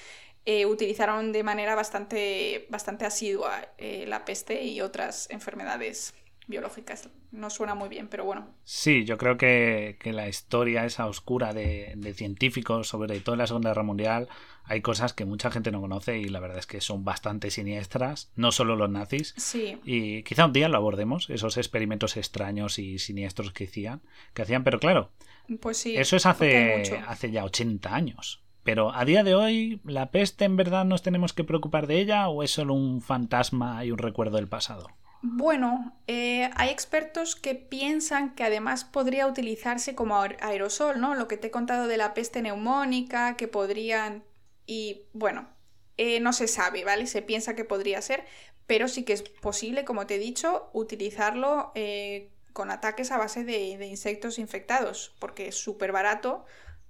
[0.46, 6.14] eh, utilizaron de manera bastante, bastante asidua eh, la peste y otras enfermedades
[6.46, 7.08] biológicas.
[7.30, 8.48] No suena muy bien, pero bueno.
[8.64, 13.70] Sí, yo creo que, la historia esa oscura de, científicos, sobre todo en la Segunda
[13.70, 14.28] Guerra Mundial,
[14.64, 18.32] hay cosas que mucha gente no conoce y la verdad es que son bastante siniestras,
[18.34, 19.34] no solo los nazis.
[19.36, 19.78] Sí.
[19.84, 24.02] Y quizá un día lo abordemos, esos experimentos extraños y siniestros que hacían,
[24.34, 25.12] que hacían pero claro,
[25.58, 25.96] pues sí.
[25.96, 28.42] Eso es hace, hace ya 80 años.
[28.62, 32.28] Pero a día de hoy, ¿la peste en verdad nos tenemos que preocupar de ella
[32.28, 34.88] o es solo un fantasma y un recuerdo del pasado?
[35.22, 41.14] Bueno, eh, hay expertos que piensan que además podría utilizarse como aerosol, ¿no?
[41.14, 44.24] Lo que te he contado de la peste neumónica, que podrían...
[44.66, 45.48] Y bueno,
[45.96, 47.06] eh, no se sabe, ¿vale?
[47.06, 48.24] Se piensa que podría ser,
[48.66, 53.44] pero sí que es posible, como te he dicho, utilizarlo eh, con ataques a base
[53.44, 56.44] de, de insectos infectados, porque es súper barato.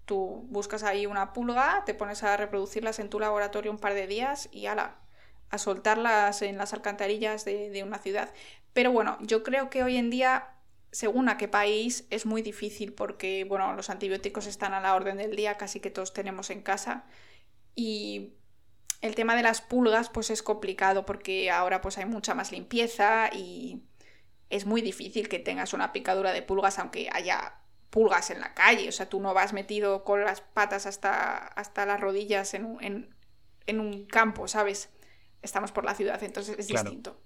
[0.05, 4.07] Tú buscas ahí una pulga, te pones a reproducirlas en tu laboratorio un par de
[4.07, 4.99] días y ala,
[5.51, 8.33] a soltarlas en las alcantarillas de, de una ciudad.
[8.73, 10.55] Pero bueno, yo creo que hoy en día
[10.92, 15.18] según a qué país es muy difícil porque bueno, los antibióticos están a la orden
[15.18, 17.05] del día, casi que todos tenemos en casa
[17.75, 18.35] y
[19.01, 23.31] el tema de las pulgas pues es complicado porque ahora pues hay mucha más limpieza
[23.33, 23.83] y
[24.51, 27.55] es muy difícil que tengas una picadura de pulgas aunque haya
[27.89, 31.87] pulgas en la calle, o sea, tú no vas metido con las patas hasta, hasta
[31.87, 33.15] las rodillas en, en,
[33.67, 34.91] en un campo, ¿sabes?
[35.43, 37.21] Estamos por la ciudad, entonces es distinto.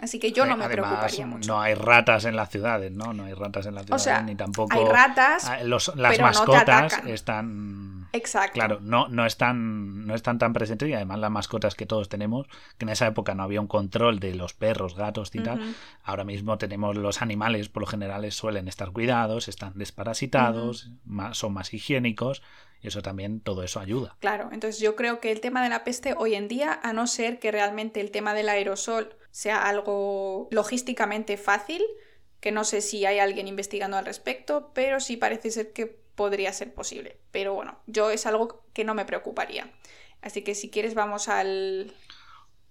[0.00, 1.46] Así que yo no me preocuparía mucho.
[1.52, 3.12] No hay ratas en las ciudades, ¿no?
[3.12, 4.74] No hay ratas en las ciudades, O sea, ni tampoco.
[4.74, 8.08] hay ratas, Ah, los- las pero no te mascotas están.
[8.12, 8.54] Exacto.
[8.54, 12.46] Claro, no, no, están, no están tan presentes y además las mascotas que todos tenemos,
[12.78, 16.24] que en esa época no había un control de los perros, gatos y tal, ahora
[16.24, 21.72] mismo tenemos los animales, por lo general suelen estar cuidados, están desparasitados, más, son más
[21.72, 22.42] higiénicos
[22.82, 24.16] y eso también, todo eso ayuda.
[24.20, 27.06] Claro, entonces yo creo que el tema de la peste hoy en día, a no
[27.06, 31.82] ser que realmente el tema del aerosol sea algo logísticamente fácil,
[32.40, 36.52] que no sé si hay alguien investigando al respecto, pero sí parece ser que podría
[36.52, 37.18] ser posible.
[37.30, 39.72] Pero bueno, yo es algo que no me preocuparía.
[40.22, 41.94] Así que si quieres vamos al,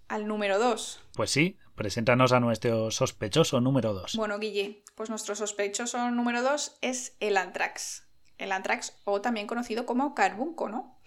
[0.07, 1.01] al número 2.
[1.15, 4.15] Pues sí, preséntanos a nuestro sospechoso número 2.
[4.17, 8.05] Bueno, Guille, pues nuestro sospechoso número 2 es el antrax.
[8.37, 10.97] El antrax, o también conocido como carbunco, ¿no?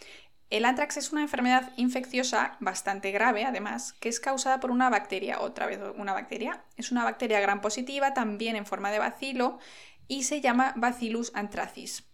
[0.52, 5.40] El antrax es una enfermedad infecciosa bastante grave, además, que es causada por una bacteria,
[5.40, 6.62] otra vez una bacteria.
[6.76, 9.58] Es una bacteria gram positiva, también en forma de bacilo,
[10.08, 12.04] y se llama Bacillus anthracis.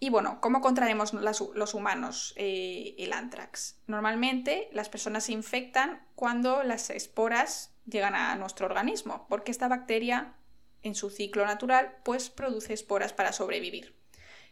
[0.00, 3.78] Y bueno, ¿cómo contraemos los humanos eh, el antrax?
[3.86, 10.34] Normalmente las personas se infectan cuando las esporas llegan a nuestro organismo, porque esta bacteria
[10.82, 13.94] en su ciclo natural pues produce esporas para sobrevivir.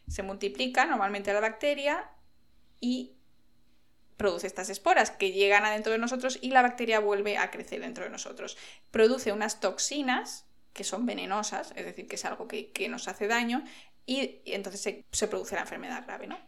[0.07, 2.09] Se multiplica normalmente la bacteria
[2.83, 3.15] y
[4.19, 8.05] produce estas esporas que llegan adentro de nosotros y la bacteria vuelve a crecer dentro
[8.05, 8.59] de nosotros.
[8.91, 13.27] Produce unas toxinas que son venenosas, es decir, que es algo que, que nos hace
[13.27, 13.65] daño
[14.05, 16.39] y, entonces se, se produce la enfermedad grave, ¿no?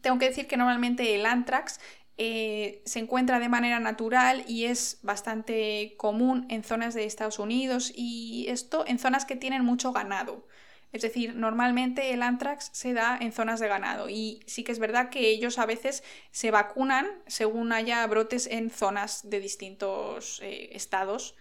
[0.00, 1.80] Tengo que decir que normalmente el antrax
[2.18, 7.92] eh, se encuentra de manera natural y es bastante común en zonas de Estados Unidos
[7.94, 10.46] y esto en zonas que tienen mucho ganado.
[10.92, 14.78] Es decir, normalmente el antrax se da en zonas de ganado y sí que es
[14.78, 20.70] verdad que ellos a veces se vacunan según haya brotes en zonas de distintos eh,
[20.72, 21.34] estados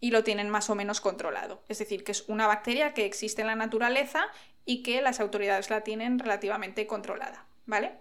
[0.00, 1.62] y lo tienen más o menos controlado.
[1.68, 4.24] Es decir, que es una bacteria que existe en la naturaleza
[4.64, 7.92] y que las autoridades la tienen relativamente controlada, ¿vale?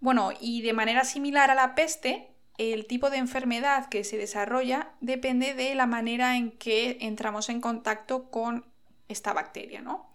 [0.00, 4.92] Bueno, y de manera similar a la peste, el tipo de enfermedad que se desarrolla
[5.00, 8.64] depende de la manera en que entramos en contacto con
[9.08, 10.12] esta bacteria, ¿no?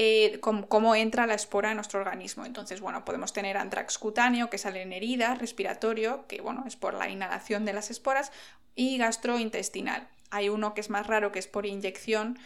[0.00, 2.44] Eh, cómo, entra la espora en nuestro organismo.
[2.44, 6.94] Entonces, bueno, podemos tener antrax cutáneo, que sale en heridas, respiratorio, que bueno, es por
[6.94, 8.30] la inhalación de las esporas,
[8.76, 10.08] y gastrointestinal.
[10.30, 12.38] Hay uno que es más raro, que es por inyección,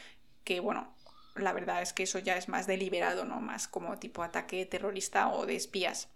[0.44, 0.94] que bueno,
[1.34, 3.42] la verdad es que eso ya es más deliberado, ¿no?
[3.42, 6.08] Más como tipo ataque terrorista o de espías.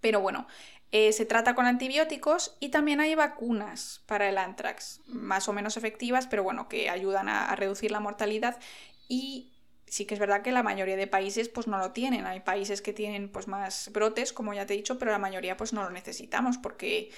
[0.00, 0.46] Pero bueno,
[0.92, 5.76] eh, se trata con antibióticos y también hay vacunas para el antrax, más o menos
[5.76, 8.58] efectivas, pero bueno, que ayudan a, a, reducir la mortalidad
[9.08, 9.52] y
[9.86, 12.26] sí que es verdad que la mayoría de países pues no lo tienen.
[12.26, 15.56] Hay países que tienen pues más brotes, como ya te he dicho, pero la mayoría
[15.56, 17.10] pues no lo necesitamos porque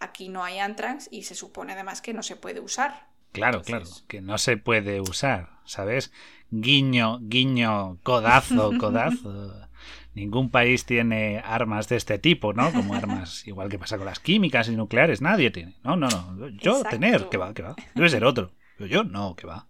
[0.00, 3.08] aquí no hay antrax y se supone además que no se puede usar.
[3.32, 3.88] Claro, Entonces...
[3.88, 6.12] claro, que no se puede usar, ¿sabes?
[6.50, 9.68] Guiño, guiño, codazo, codazo.
[10.14, 12.72] Ningún país tiene armas de este tipo, ¿no?
[12.72, 15.76] Como armas, igual que pasa con las químicas y nucleares, nadie tiene.
[15.82, 16.48] No, no, no.
[16.48, 16.90] Yo Exacto.
[16.90, 17.74] tener, que va, que va.
[17.94, 18.52] Debe ser otro.
[18.76, 19.66] Pero yo no, que va.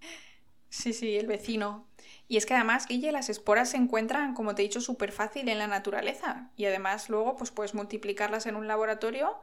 [0.68, 1.86] Sí, sí, el vecino.
[2.26, 5.48] Y es que además, Guille, las esporas se encuentran, como te he dicho, súper fácil
[5.48, 6.50] en la naturaleza.
[6.56, 9.38] Y además luego pues puedes multiplicarlas en un laboratorio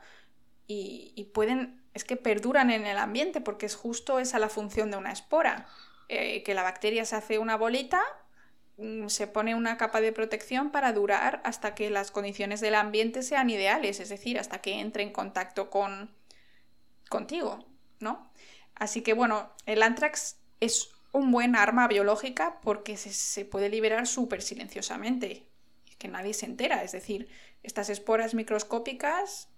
[0.67, 4.91] y, y, pueden, es que perduran en el ambiente porque es justo esa la función
[4.91, 5.67] de una espora.
[6.13, 8.01] Eh, que la bacteria se hace una bolita,
[9.07, 13.49] se pone una capa de protección para durar hasta que las condiciones del ambiente sean
[13.49, 16.11] ideales, es decir, hasta que entre en contacto con
[17.09, 17.65] contigo,
[17.99, 18.31] ¿no?
[18.75, 24.07] Así que bueno, el antrax es un buen arma biológica porque se, se puede liberar
[24.07, 25.45] súper silenciosamente,
[25.97, 27.27] que nadie se entera, es decir,
[27.63, 29.49] estas esporas microscópicas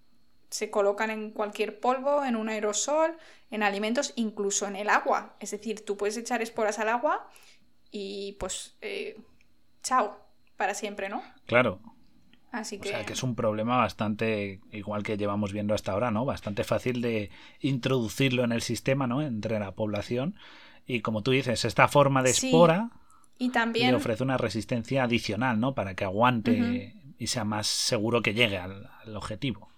[0.54, 3.18] se colocan en cualquier polvo, en un aerosol,
[3.50, 5.36] en alimentos, incluso en el agua.
[5.40, 7.28] Es decir, tú puedes echar esporas al agua
[7.94, 9.16] y pues eh,
[9.84, 10.20] chao,
[10.58, 11.24] para siempre, ¿no?
[11.46, 11.80] Claro.
[12.52, 12.90] Así que...
[12.90, 16.26] O sea, que es un problema bastante, igual que llevamos viendo hasta ahora, ¿no?
[16.26, 17.30] Bastante fácil de
[17.62, 19.22] introducirlo en el sistema, ¿no?
[19.22, 20.36] Entre la población.
[20.86, 22.90] Y como tú dices, esta forma de espora
[23.38, 23.92] y también...
[23.92, 25.74] le ofrece una resistencia adicional, ¿no?
[25.76, 29.70] Para que aguante y sea más seguro que llegue al, objetivo.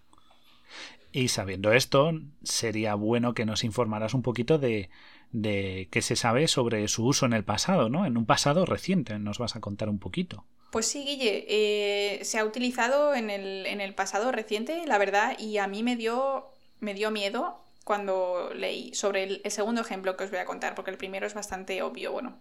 [1.12, 2.12] Y sabiendo esto,
[2.44, 4.90] sería bueno que nos informaras un poquito de,
[5.32, 8.06] de qué se sabe sobre su uso en el pasado, ¿no?
[8.06, 10.46] En un pasado reciente, nos vas a contar un poquito.
[10.72, 15.38] Pues sí, Guille, eh, se ha utilizado en el, en el, pasado reciente, la verdad,
[15.40, 20.26] y a mí me dio, me dio miedo cuando leí sobre el, segundo ejemplo que
[20.26, 22.12] os voy a contar, porque el primero es bastante obvio.
[22.12, 22.38] Bueno,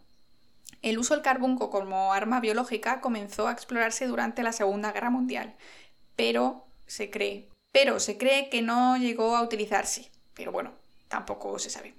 [0.83, 5.55] el uso del carbunco como arma biológica comenzó a explorarse durante la Segunda Guerra Mundial,
[6.16, 10.11] pero se cree, pero se cree que no llegó a utilizarse.
[10.35, 10.73] Pero bueno,
[11.09, 11.94] tampoco se sabe.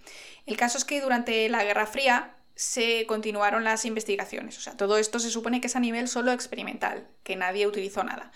[0.45, 4.57] El caso es que durante la Guerra Fría se continuaron las investigaciones.
[4.57, 8.03] O sea, todo esto se supone que es a nivel solo experimental, que nadie utilizó
[8.03, 8.31] nada.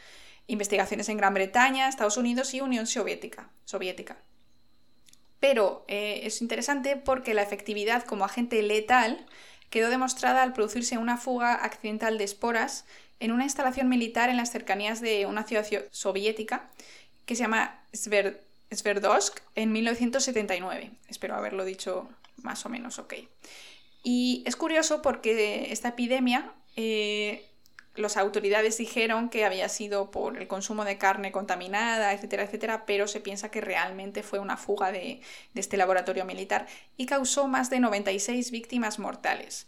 [0.48, 3.50] Investigaciones en Gran Bretaña, Estados Unidos y Unión Soviética.
[3.66, 4.18] soviética.
[5.40, 9.26] Pero eh, es interesante porque la efectividad como agente letal
[9.70, 12.86] quedó demostrada al producirse una fuga accidental de esporas
[13.20, 16.70] en una instalación militar en las cercanías de una ciudad soviética
[17.26, 17.84] que se llama
[18.72, 20.92] Sverdlovsk en 1979.
[21.08, 22.10] Espero haberlo dicho
[22.44, 23.16] más o menos ok.
[24.04, 27.46] Y es curioso porque esta epidemia, eh,
[27.96, 33.08] las autoridades dijeron que había sido por el consumo de carne contaminada, etcétera, etcétera, pero
[33.08, 35.22] se piensa que realmente fue una fuga de,
[35.54, 39.68] de este laboratorio militar y causó más de 96 víctimas mortales.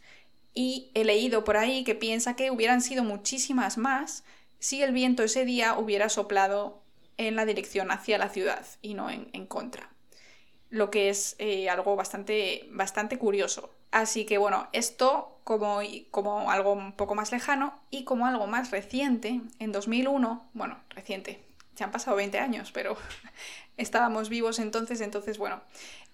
[0.54, 4.24] Y he leído por ahí que piensa que hubieran sido muchísimas más
[4.60, 6.81] si el viento ese día hubiera soplado
[7.28, 9.90] en la dirección hacia la ciudad y no en, en contra.
[10.70, 13.70] Lo que es eh, algo bastante, bastante curioso.
[13.92, 15.82] Así que bueno, esto como,
[16.12, 21.44] como algo un poco más lejano y como algo más reciente, en 2001, bueno, reciente,
[21.76, 22.98] ya han pasado 20 años, pero
[23.78, 25.62] estábamos vivos entonces, entonces bueno,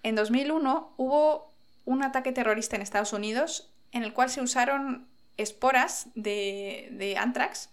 [0.02, 1.52] en 2001 hubo
[1.84, 7.70] un ataque terrorista en Estados Unidos en el cual se usaron esporas de, de anthrax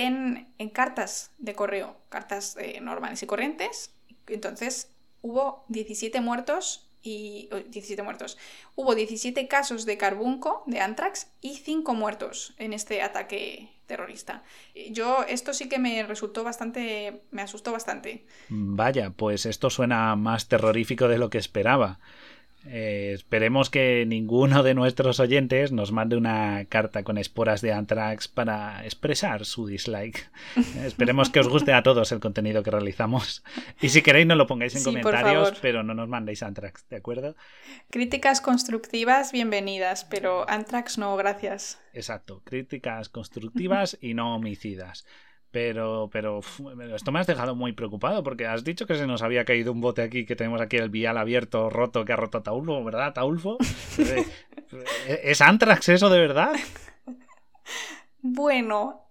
[0.00, 3.94] en, cartas de correo, cartas eh, normales y corrientes.
[4.26, 4.90] Entonces
[5.22, 8.36] hubo 17 muertos y 17 muertos.
[8.74, 14.44] Hubo 17 casos de carbunco, de anthrax, y 5 muertos en este ataque terrorista.
[14.90, 18.26] Yo esto sí que me resultó bastante, me asustó bastante.
[18.48, 21.98] Vaya, pues esto suena más terrorífico de lo que esperaba.
[22.66, 28.28] Eh, esperemos que ninguno de nuestros oyentes nos mande una carta con esporas de anthrax
[28.28, 30.30] para expresar su dislike.
[30.84, 33.42] esperemos que os guste a todos el contenido que realizamos.
[33.80, 37.34] Y si queréis, no lo pongáis en comentarios, pero no nos mandéis anthrax, ¿de acuerdo?
[37.90, 41.80] Críticas constructivas, bienvenidas, pero anthrax no, gracias.
[41.94, 45.06] Exacto, críticas constructivas y no homicidas.
[45.50, 46.40] Pero, pero
[46.94, 49.80] esto me has dejado muy preocupado porque has dicho que se nos había caído un
[49.80, 53.58] bote aquí, que tenemos aquí el vial abierto, roto, que ha roto Taulfo, ¿verdad, Taulfo?
[53.98, 54.24] Eh,
[55.08, 56.52] eh, ¿Es Antrax eso de verdad?
[58.22, 59.02] Bueno,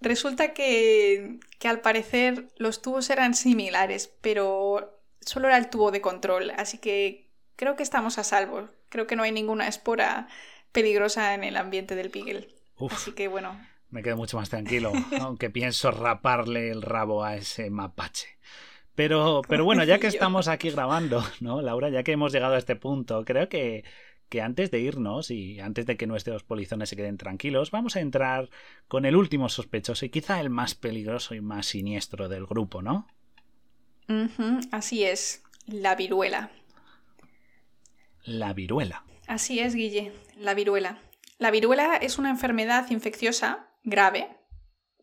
[0.00, 6.02] resulta que, que al parecer los tubos eran similares, pero solo era el tubo de
[6.02, 8.68] control, así que creo que estamos a salvo.
[8.88, 10.28] Creo que no hay ninguna espora
[10.72, 12.54] peligrosa en el ambiente del Pigel.
[12.90, 13.58] Así que bueno,
[13.96, 18.28] me quedo mucho más tranquilo, aunque pienso raparle el rabo a ese mapache.
[18.94, 21.88] Pero, pero bueno, ya que estamos aquí grabando, ¿no, Laura?
[21.88, 23.84] Ya que hemos llegado a este punto, creo que,
[24.28, 28.00] que antes de irnos y antes de que nuestros polizones se queden tranquilos, vamos a
[28.00, 28.50] entrar
[28.86, 33.06] con el último sospechoso y quizá el más peligroso y más siniestro del grupo, ¿no?
[34.72, 36.50] así es, la viruela.
[38.24, 39.04] La viruela.
[39.26, 40.98] Así es, Guille, la viruela.
[41.38, 44.28] La viruela es una enfermedad infecciosa grave,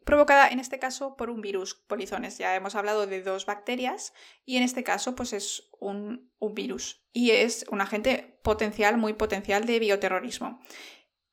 [0.03, 2.37] provocada en este caso por un virus polizones.
[2.37, 4.13] Ya hemos hablado de dos bacterias
[4.45, 9.65] y en este caso pues es un, virus y es un agente potencial, muy potencial
[9.65, 10.59] de bioterrorismo.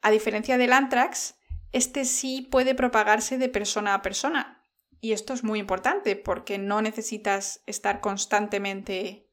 [0.00, 1.34] A diferencia del anthrax,
[1.72, 4.64] este sí puede propagarse de persona a persona.
[5.00, 9.28] Y esto es muy importante porque no necesitas estar constantemente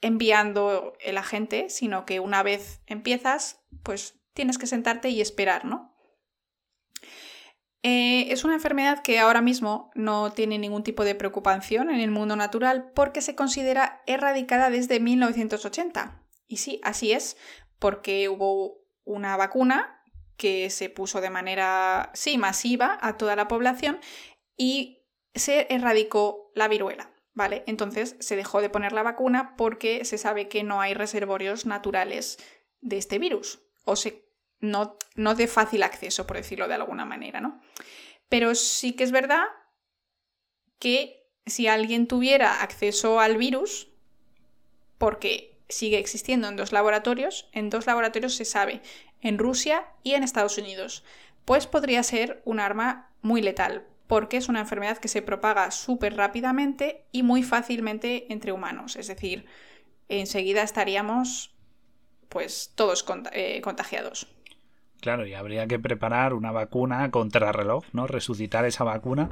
[0.00, 5.95] enviando el agente, sino que una vez empiezas, pues tienes que sentarte y esperar, ¿no?
[7.82, 12.10] Eh, es una enfermedad que ahora mismo no tiene ningún tipo de preocupación en el
[12.10, 16.22] mundo natural porque se considera erradicada desde 1980.
[16.48, 17.36] Y sí, así es,
[17.78, 20.02] porque hubo una vacuna
[20.36, 24.00] que se puso de manera, sí, masiva a toda la población
[24.56, 27.62] y se erradicó la viruela, ¿vale?
[27.66, 32.38] Entonces se dejó de poner la vacuna porque se sabe que no hay reservorios naturales
[32.80, 34.25] de este virus o se
[34.60, 37.60] no, no de fácil acceso, por decirlo de alguna manera, ¿no?
[38.28, 39.44] Pero sí que es verdad
[40.78, 43.88] que si alguien tuviera acceso al virus,
[44.98, 48.82] porque sigue existiendo en dos laboratorios, en dos laboratorios se sabe,
[49.20, 51.04] en Rusia y en Estados Unidos,
[51.44, 56.16] pues podría ser un arma muy letal, porque es una enfermedad que se propaga súper
[56.16, 59.46] rápidamente y muy fácilmente entre humanos, es decir,
[60.08, 61.54] enseguida estaríamos
[62.28, 64.35] pues todos eh, contagiados.
[65.06, 68.08] Claro, y habría que preparar una vacuna contra reloj, ¿no?
[68.08, 69.30] Resucitar esa vacuna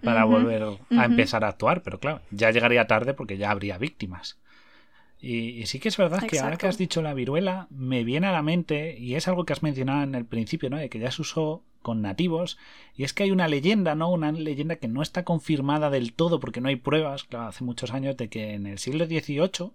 [0.00, 0.62] para volver
[0.96, 4.38] a empezar a actuar, pero claro, ya llegaría tarde porque ya habría víctimas.
[5.20, 8.32] Y, sí que es verdad que ahora que has dicho la viruela, me viene a
[8.32, 10.76] la mente, y es algo que has mencionado en el principio, ¿no?
[10.76, 12.56] De que ya se usó con nativos,
[12.94, 14.12] y es que hay una leyenda, ¿no?
[14.12, 17.92] Una leyenda que no está confirmada del todo porque no hay pruebas, claro, hace muchos
[17.92, 19.72] años, de que en el siglo XVIII,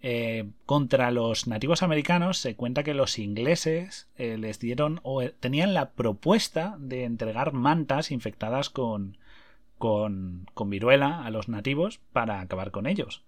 [0.00, 5.34] eh, contra los nativos americanos, se cuenta que los ingleses eh, les dieron o eh,
[5.40, 9.18] tenían la propuesta de entregar mantas infectadas con,
[9.76, 13.24] con, con viruela a los nativos para acabar con ellos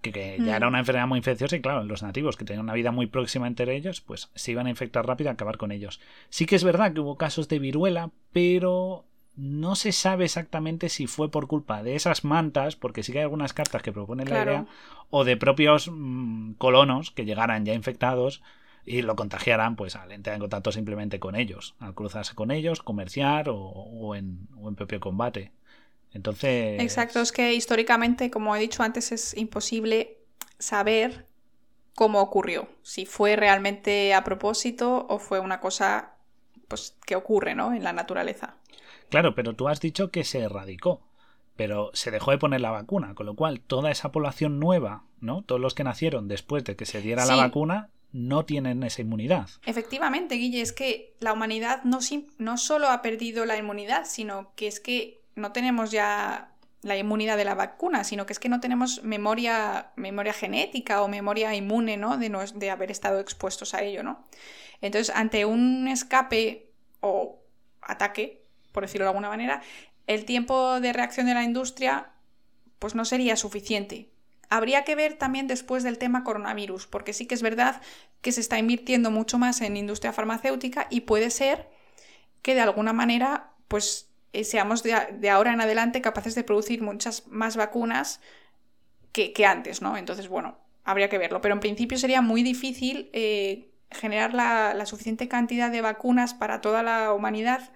[0.00, 0.68] que, ya era mm.
[0.68, 3.74] una enfermedad muy infecciosa y claro, los nativos que tenían una vida muy próxima entre
[3.76, 6.00] ellos, pues se iban a infectar rápido y acabar con ellos.
[6.28, 9.04] Sí que es verdad que hubo casos de viruela, pero
[9.36, 13.24] no se sabe exactamente si fue por culpa de esas mantas, porque sí que hay
[13.24, 14.66] algunas cartas que proponen la idea,
[15.10, 18.42] o de propios mm, colonos que llegaran ya infectados
[18.84, 22.82] y lo contagiaran pues al entrar en contacto simplemente con ellos, al cruzarse con ellos,
[22.82, 25.52] comerciar o, en, o en propio combate.
[26.12, 26.80] Entonces.
[26.82, 30.18] Exacto, es que históricamente, como he dicho antes, es imposible
[30.58, 31.26] saber
[31.94, 32.68] cómo ocurrió.
[32.82, 36.14] Si fue realmente a propósito o fue una cosa
[36.68, 37.72] pues, que ocurre ¿no?
[37.72, 38.56] en la naturaleza.
[39.12, 41.02] Claro, pero tú has dicho que se erradicó.
[41.54, 45.42] Pero se dejó de poner la vacuna, con lo cual toda esa población nueva, ¿no?
[45.42, 49.50] Todos los que nacieron después de que se diera la vacuna, no tienen esa inmunidad.
[49.66, 51.98] Efectivamente, Guille, es que la humanidad no,
[52.38, 57.36] no solo ha perdido la inmunidad, sino que es que no tenemos ya la inmunidad
[57.36, 61.98] de la vacuna, sino que es que no tenemos memoria, memoria genética o memoria inmune,
[61.98, 62.16] ¿no?
[62.16, 64.24] De, no, de haber estado expuestos a ello, ¿no?
[64.80, 67.42] Entonces, ante un escape o
[67.82, 68.41] ataque,
[68.72, 69.62] por decirlo de alguna manera,
[70.06, 72.10] el tiempo de reacción de la industria,
[72.78, 74.08] pues no sería suficiente.
[74.50, 77.80] Habría que ver también después del tema coronavirus, porque sí que es verdad
[78.20, 81.68] que se está invirtiendo mucho más en industria farmacéutica y puede ser
[82.42, 87.26] que de alguna manera, pues eh, seamos de, ahora en adelante capaces de producir muchas
[87.28, 88.20] más vacunas
[89.12, 89.96] que, antes, ¿no?
[89.96, 91.40] Entonces, bueno, habría que verlo.
[91.40, 96.82] Pero en principio sería muy difícil eh, generar la, suficiente cantidad de vacunas para toda
[96.82, 97.70] la humanidad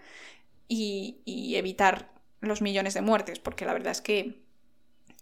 [0.69, 4.43] y, evitar los millones de muertes, porque la verdad es que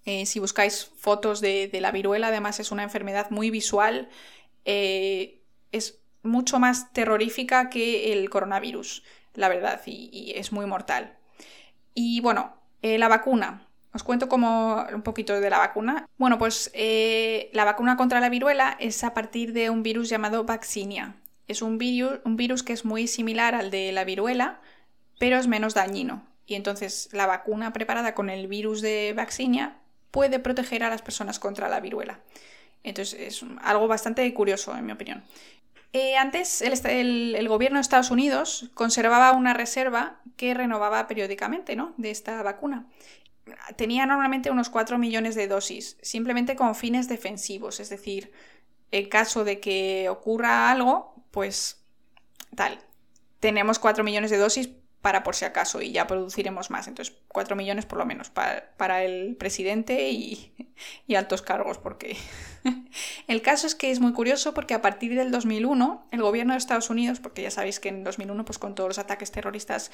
[0.05, 4.09] eh, si buscáis fotos de, la viruela, además es una enfermedad muy visual,
[4.64, 11.18] es mucho más terrorífica que el coronavirus, la verdad, y es muy mortal.
[11.95, 13.66] Y bueno, eh, la vacuna.
[13.95, 16.07] Os cuento como un poquito de la vacuna.
[16.18, 20.45] Bueno, pues eh, la vacuna contra la viruela es a partir de un virus llamado
[20.45, 21.16] vaccinia.
[21.47, 24.61] Es un virus, un virus que es muy similar al de la viruela,
[25.25, 26.22] pero es menos dañino.
[26.45, 29.79] Y entonces la vacuna preparada con el virus de vaccinia
[30.11, 32.20] puede proteger a las personas contra la viruela.
[32.83, 35.25] Entonces es algo bastante curioso, en mi opinión.
[35.95, 41.95] Eh, antes el, gobierno de Estados Unidos conservaba una reserva que renovaba periódicamente ¿no?
[41.97, 42.87] de esta vacuna.
[43.77, 48.31] Tenía normalmente unos 4 millones de dosis, simplemente con fines defensivos, es decir,
[48.91, 51.83] en caso de que ocurra algo, pues
[52.55, 52.79] tal.
[53.41, 54.68] Tenemos 4 millones de dosis
[55.05, 56.89] para por si acaso y ya produciremos más.
[56.89, 60.51] Entonces, 4 millones por lo menos para, el presidente y,
[61.15, 62.17] altos cargos, porque
[63.29, 66.59] el caso es que es muy curioso porque a partir del 2001 el gobierno de
[66.59, 69.91] Estados Unidos, porque ya sabéis que en 2001 pues con todos los ataques terroristas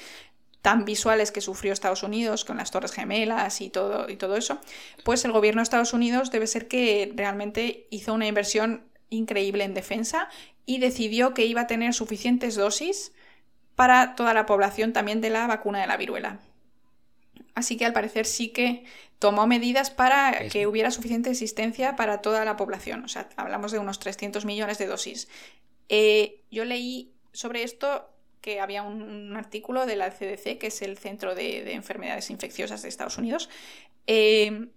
[0.61, 4.61] tan visuales que sufrió Estados Unidos con las Torres Gemelas y todo, y todo eso,
[5.03, 9.73] pues el gobierno de Estados Unidos debe ser que realmente hizo una inversión increíble en
[9.73, 10.29] defensa
[10.65, 13.11] y decidió que iba a tener suficientes dosis
[13.75, 16.39] para toda la población también de la vacuna de la viruela.
[17.53, 18.85] Así que al parecer sí que
[19.19, 23.03] tomó medidas para que hubiera suficiente existencia para toda la población.
[23.03, 25.27] O sea, hablamos de unos 300 millones de dosis.
[25.89, 28.09] Eh, yo leí sobre esto
[28.41, 32.89] que había un, artículo de la CDC, que es el Centro de, Enfermedades Infecciosas de
[32.89, 33.49] Estados Unidos,
[34.07, 34.69] eh,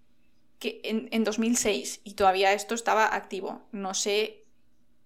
[0.59, 3.63] que en, 2006 y todavía esto estaba activo.
[3.73, 4.45] No sé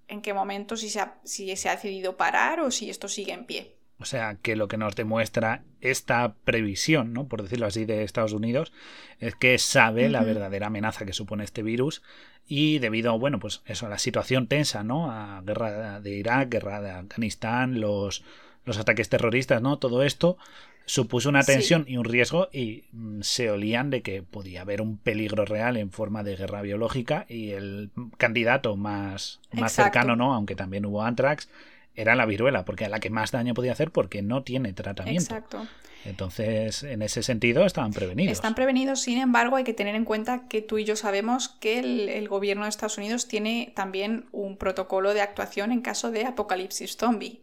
[0.08, 0.90] en qué momento, si
[1.22, 3.77] si se ha decidido parar o si esto sigue en pie.
[4.00, 7.26] O sea, que lo que nos demuestra esta previsión, ¿no?
[7.26, 8.72] por decirlo así, de Estados Unidos,
[9.18, 12.02] es que sabe la verdadera amenaza que supone este virus
[12.46, 15.10] y debido, bueno, pues eso, a la situación tensa, ¿no?
[15.10, 18.24] A guerra de Irak, guerra de Afganistán, los,
[18.64, 19.78] los ataques terroristas, ¿no?
[19.78, 20.38] Todo esto
[20.86, 24.96] supuso una tensión y un riesgo y mm, se olían de que podía haber un
[24.96, 30.32] peligro real en forma de guerra biológica y el candidato más, más cercano, ¿no?
[30.32, 31.50] Aunque también hubo anthrax,
[31.98, 35.34] era la viruela, porque a la que más daño podía hacer porque no tiene tratamiento.
[35.34, 35.66] Exacto.
[36.04, 38.32] Entonces, en ese sentido, estaban prevenidos.
[38.32, 41.80] Están prevenidos, sin embargo, hay que tener en cuenta que tú y yo sabemos que
[41.80, 46.96] el, gobierno de Estados Unidos tiene también un protocolo de actuación en caso de apocalipsis
[46.96, 47.42] zombie.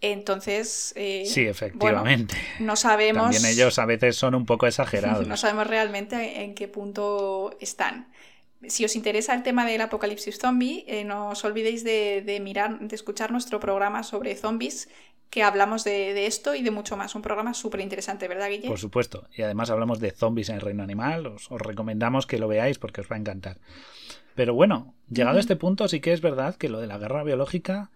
[0.00, 2.34] Entonces, eh, sí, efectivamente.
[2.60, 3.24] no sabemos.
[3.24, 5.26] También ellos a veces son un poco exagerados.
[5.28, 8.08] no sabemos realmente en qué punto están
[8.66, 12.94] si os interesa el tema del apocalipsis zombie, eh, no os olvidéis de, mirar, de
[12.94, 14.88] escuchar nuestro programa sobre zombies,
[15.30, 17.14] que hablamos de, esto y de mucho más.
[17.14, 18.68] Un programa súper interesante, ¿verdad, Guille?
[18.68, 19.28] Por supuesto.
[19.36, 21.26] Y además hablamos de zombies en el reino animal.
[21.26, 23.58] Os, recomendamos que lo veáis porque os va a encantar.
[24.34, 27.24] Pero bueno, llegado a este punto, sí que es verdad que lo de la guerra
[27.24, 27.90] biológica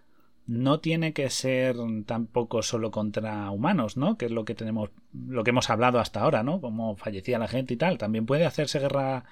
[0.47, 4.19] no tiene que ser tampoco solo contra humanos, ¿no?
[4.19, 6.61] Que es lo que tenemos, lo que hemos hablado hasta ahora, ¿no?
[6.61, 7.97] Como fallecía la gente y tal.
[7.97, 9.25] También puede hacerse guerra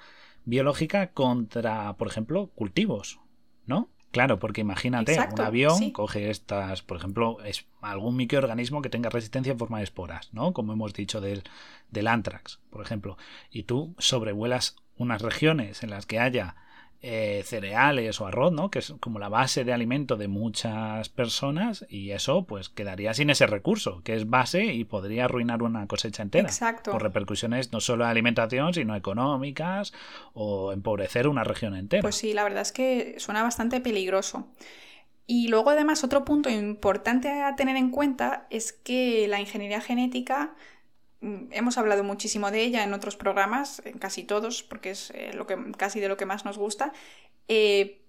[0.45, 3.19] biológica contra, por ejemplo, cultivos,
[3.65, 3.89] ¿no?
[4.11, 9.51] Claro, porque imagínate, un avión coge estas, por ejemplo, es algún microorganismo que tenga resistencia
[9.51, 10.51] en forma de esporas, ¿no?
[10.51, 11.43] Como hemos dicho del,
[11.91, 13.17] del anthrax, por ejemplo,
[13.49, 16.57] y tú sobrevuelas unas regiones en las que haya
[17.03, 18.69] eh, cereales o arroz, ¿no?
[18.69, 23.31] Que es como la base de alimento de muchas personas y eso pues quedaría sin
[23.31, 26.47] ese recurso, que es base y podría arruinar una cosecha entera.
[26.47, 26.91] Exacto.
[26.91, 29.93] Por repercusiones no solo de alimentación, sino económicas
[30.33, 32.03] o empobrecer una región entera.
[32.03, 34.47] Pues sí, la verdad es que suena bastante peligroso.
[35.25, 40.53] Y luego además otro punto importante a tener en cuenta es que la ingeniería genética
[41.21, 45.45] hemos hablado muchísimo de ella en otros programas, en casi todos, porque es eh, lo
[45.45, 46.93] que, casi de lo que más nos gusta,
[47.47, 48.01] eh,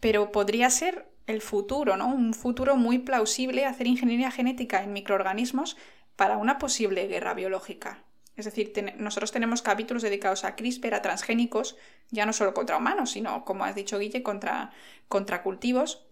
[0.00, 2.08] pero podría ser el futuro, ¿no?
[2.08, 5.76] Un futuro muy plausible hacer ingeniería genética en microorganismos
[6.16, 8.04] para una posible guerra biológica.
[8.36, 11.76] Es decir, nosotros tenemos capítulos dedicados a CRISPR, a transgénicos,
[12.10, 14.70] ya no solo contra humanos, sino, como has dicho Guille, contra,
[15.08, 16.06] contra cultivos,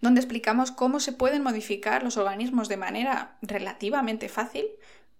[0.00, 4.66] donde explicamos cómo se pueden modificar los organismos de manera relativamente fácil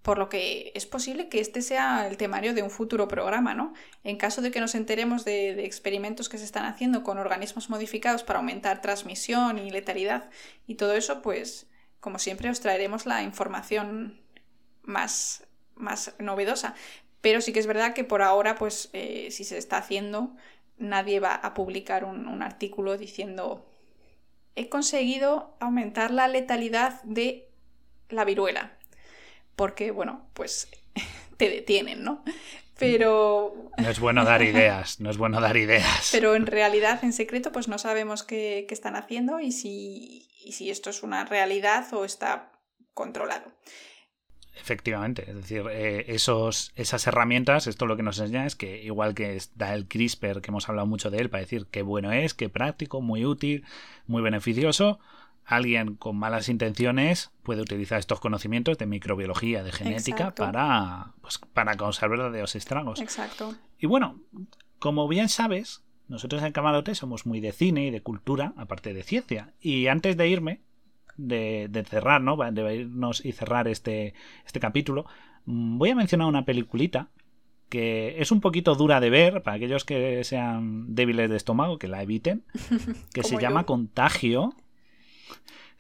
[0.03, 3.73] por lo que es posible que este sea el temario de un futuro programa, ¿no?
[4.03, 8.25] En caso de que nos enteremos de, experimentos que se están haciendo con organismos modificados
[8.25, 10.29] para aumentar transmisión y letalidad
[10.67, 11.69] y todo eso, pues
[12.01, 14.21] como siempre os traeremos la información
[14.83, 15.47] más,
[15.77, 16.75] más novedosa.
[17.21, 20.35] Pero sí que es verdad que por ahora, pues eh, si se está haciendo,
[20.79, 23.69] nadie va a publicar un artículo diciendo
[24.55, 27.49] he conseguido aumentar la letalidad de
[28.09, 28.77] la viruela
[29.57, 30.69] porque, bueno, pues
[31.37, 32.25] te detienen, ¿no?
[32.79, 33.55] Pero...
[33.79, 36.09] No es bueno dar ideas, no es bueno dar ideas.
[36.11, 40.71] Pero en realidad, en secreto, pues no sabemos qué, están haciendo y si, y si
[40.71, 42.51] esto es una realidad o está
[42.95, 43.53] controlado.
[44.55, 49.15] Efectivamente, es decir, eh, esos, esas herramientas, esto lo que nos enseña es que igual
[49.15, 52.35] que da el CRISPR, que hemos hablado mucho de él, para decir qué bueno es,
[52.35, 53.65] qué práctico, muy útil,
[54.07, 55.01] muy beneficioso,
[55.45, 61.77] alguien con malas intenciones puede utilizar estos conocimientos de microbiología, de genética, para, pues, para
[61.77, 63.01] causar verdaderos estragos.
[63.01, 63.55] Exacto.
[63.79, 64.21] Y bueno,
[64.79, 69.03] como bien sabes, nosotros en Camarote somos muy de cine y de cultura, aparte de
[69.03, 69.53] ciencia.
[69.61, 70.61] Y antes de irme,
[71.17, 72.37] de, de cerrar, ¿no?
[72.37, 74.15] De irnos y cerrar este,
[74.47, 75.07] este capítulo,
[75.47, 77.09] mm, voy a mencionar una peliculita
[77.69, 81.89] que es un poquito dura de ver para aquellos que sean débiles de estómago, que
[81.89, 82.45] la eviten,
[83.15, 84.55] que se llama Contagio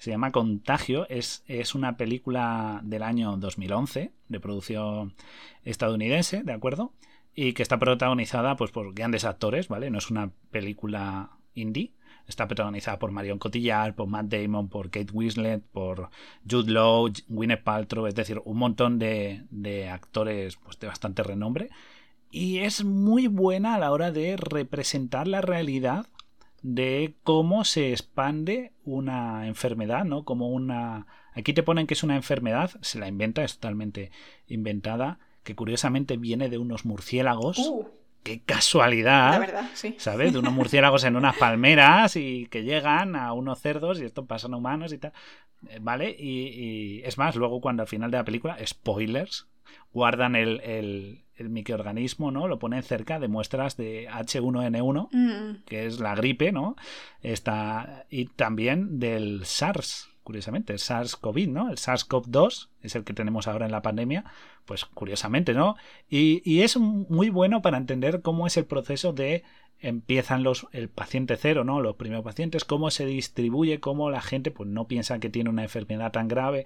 [0.02, 5.14] se llama Contagio, es, es, una película del año 2011, de producción
[5.62, 6.92] estadounidense, ¿de acuerdo?
[7.36, 9.90] Y que está protagonizada pues, por grandes actores, ¿vale?
[9.90, 11.92] No es una película indie.
[12.26, 16.10] Está protagonizada por Marion Cotillard, por Matt Damon, por Kate Winslet, por
[16.50, 21.68] Jude Law, Gwyneth Paltrow, es decir, un montón de, de actores pues, de bastante renombre.
[22.28, 26.06] Y es muy buena a la hora de representar la realidad
[26.62, 30.24] de cómo se expande una enfermedad, ¿no?
[30.24, 31.06] Como una...
[31.34, 34.10] Aquí te ponen que es una enfermedad, se la inventa, es totalmente
[34.46, 37.58] inventada, que curiosamente viene de unos murciélagos.
[37.58, 37.86] Uh.
[38.22, 39.32] ¡Qué casualidad!
[39.32, 39.96] La verdad, sí.
[39.98, 40.32] ¿Sabes?
[40.32, 44.46] De unos murciélagos en unas palmeras y que llegan a unos cerdos y esto pasa
[44.46, 45.12] a humanos y tal.
[45.68, 46.14] Eh, ¿Vale?
[46.16, 49.48] Y, es más, luego cuando al final de la película, spoilers,
[49.92, 52.48] guardan el el microorganismo, ¿no?
[52.48, 55.64] Lo ponen cerca de muestras de H1N1, mm.
[55.64, 56.76] que es la gripe, ¿no?
[57.22, 61.70] Está, y también del SARS, curiosamente, el SARS-CoV, ¿no?
[61.70, 64.24] El SARS-CoV-2 es el que tenemos ahora en la pandemia,
[64.64, 65.76] pues curiosamente, ¿no?
[66.08, 69.44] Y, y, es muy bueno para entender cómo es el proceso de
[69.82, 71.80] empiezan los el paciente cero, ¿no?
[71.80, 75.64] Los primeros pacientes, cómo se distribuye, cómo la gente pues no piensa que tiene una
[75.64, 76.64] enfermedad tan grave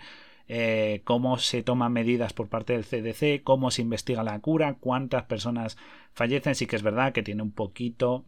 [0.49, 5.25] eh, cómo se toman medidas por parte del CDC, cómo se investiga la cura, cuántas
[5.25, 5.77] personas
[6.13, 6.55] fallecen.
[6.55, 8.25] Sí que es verdad que tiene un poquito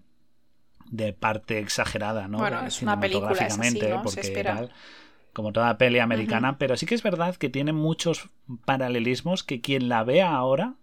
[0.90, 2.38] de parte exagerada, ¿no?
[2.38, 4.02] Bueno, es una película, es así, ¿no?
[4.02, 4.72] porque tal,
[5.32, 8.30] como toda peli americana, pero sí que es verdad que tiene muchos
[8.64, 10.74] paralelismos que quien la vea ahora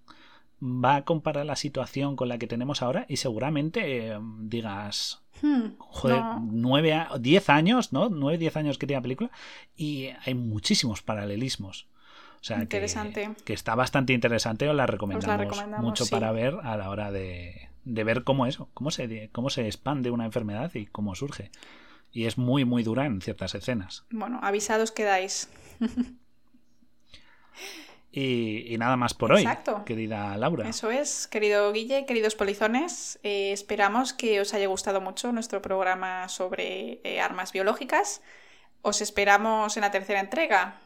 [0.62, 5.76] va a comparar la situación con la que tenemos ahora y seguramente eh, digas, Hmm,
[5.80, 6.47] joder, no.
[6.49, 8.10] nueve, a- diez años, ¿no?
[8.10, 9.32] Nueve, diez años que tiene la película
[9.76, 11.88] y hay muchísimos paralelismos.
[12.39, 13.30] O sea, que- Interesante.
[13.43, 16.12] Que, está bastante interesante, os la recomendamos, recomendamos, mucho sí.
[16.12, 20.10] para ver a la hora de, de ver cómo eso, cómo se, cómo se expande
[20.12, 21.51] una enfermedad y cómo surge.
[22.14, 24.06] Y es muy, muy dura en ciertas escenas.
[24.12, 25.49] Bueno, avisados quedáis.
[28.18, 29.45] Y, y nada más por hoy,
[29.86, 30.70] querida Laura.
[30.70, 33.20] Eso es, querido Guille, queridos polizones.
[33.24, 38.22] eh, esperamos que os haya gustado mucho nuestro programa sobre eh, armas biológicas.
[38.84, 40.80] Os esperamos en la tercera entrega,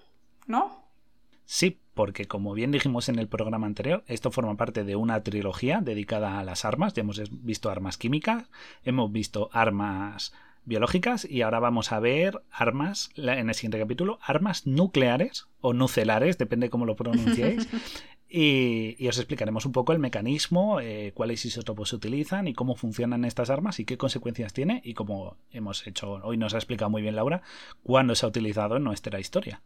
[0.48, 0.84] ¿no?
[1.46, 5.82] Sí, porque como bien dijimos en el programa anterior, esto forma parte de una trilogía
[5.82, 6.96] dedicada a las armas.
[6.96, 8.46] Ya hemos visto armas químicas,
[8.84, 10.34] hemos visto armas
[10.70, 16.38] biológicas y ahora vamos a ver armas, en el siguiente capítulo, armas nucleares o nucelares,
[16.38, 17.68] depende cómo lo pronunciéis.
[18.32, 22.76] Y, y os explicaremos un poco el mecanismo, eh, cuáles isótopos se utilizan y cómo
[22.76, 26.92] funcionan estas armas y qué consecuencias tiene y como hemos hecho, hoy nos ha explicado
[26.92, 27.42] muy bien Laura,
[27.82, 29.64] cuándo se ha utilizado en nuestra historia.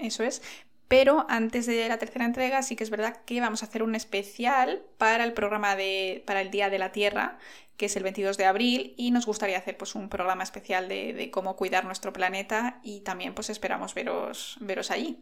[0.00, 0.42] Eso es.
[0.88, 3.94] Pero antes de la tercera entrega, sí que es verdad que vamos a hacer un
[3.94, 6.22] especial para el programa de.
[6.26, 7.38] para el Día de la Tierra,
[7.76, 11.12] que es el 22 de abril, y nos gustaría hacer pues un programa especial de,
[11.12, 15.18] de cómo cuidar nuestro planeta y también pues esperamos veros, veros allí.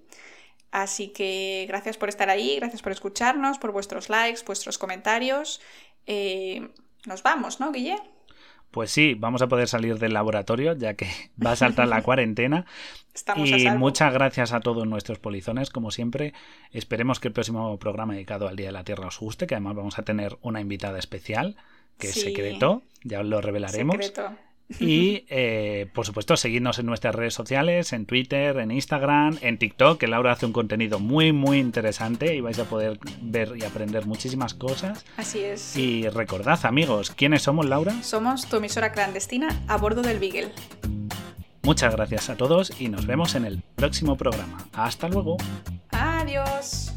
[0.70, 5.60] Así que gracias por estar ahí, gracias por escucharnos, por vuestros likes, vuestros comentarios.
[6.06, 6.68] Eh,
[7.06, 7.96] nos vamos, ¿no, Guille?
[8.74, 11.06] Pues sí, vamos a poder salir del laboratorio ya que
[11.46, 12.66] va a saltar la cuarentena.
[13.14, 16.34] Estamos y muchas gracias a todos nuestros polizones, como siempre.
[16.72, 19.76] Esperemos que el próximo programa dedicado al Día de la Tierra os guste, que además
[19.76, 21.54] vamos a tener una invitada especial,
[21.98, 23.94] que es secreto, ya os lo revelaremos.
[23.94, 24.36] Secreto.
[24.80, 29.98] Y eh, por supuesto, seguidnos en nuestras redes sociales, en Twitter, en Instagram, en TikTok,
[29.98, 34.06] que Laura hace un contenido muy, muy interesante y vais a poder ver y aprender
[34.06, 35.04] muchísimas cosas.
[35.16, 35.76] Así es.
[35.76, 38.02] Y recordad, amigos, ¿quiénes somos, Laura?
[38.02, 40.50] Somos tu emisora clandestina a bordo del Beagle.
[41.62, 44.68] Muchas gracias a todos y nos vemos en el próximo programa.
[44.72, 45.36] Hasta luego.
[45.90, 46.92] Adiós.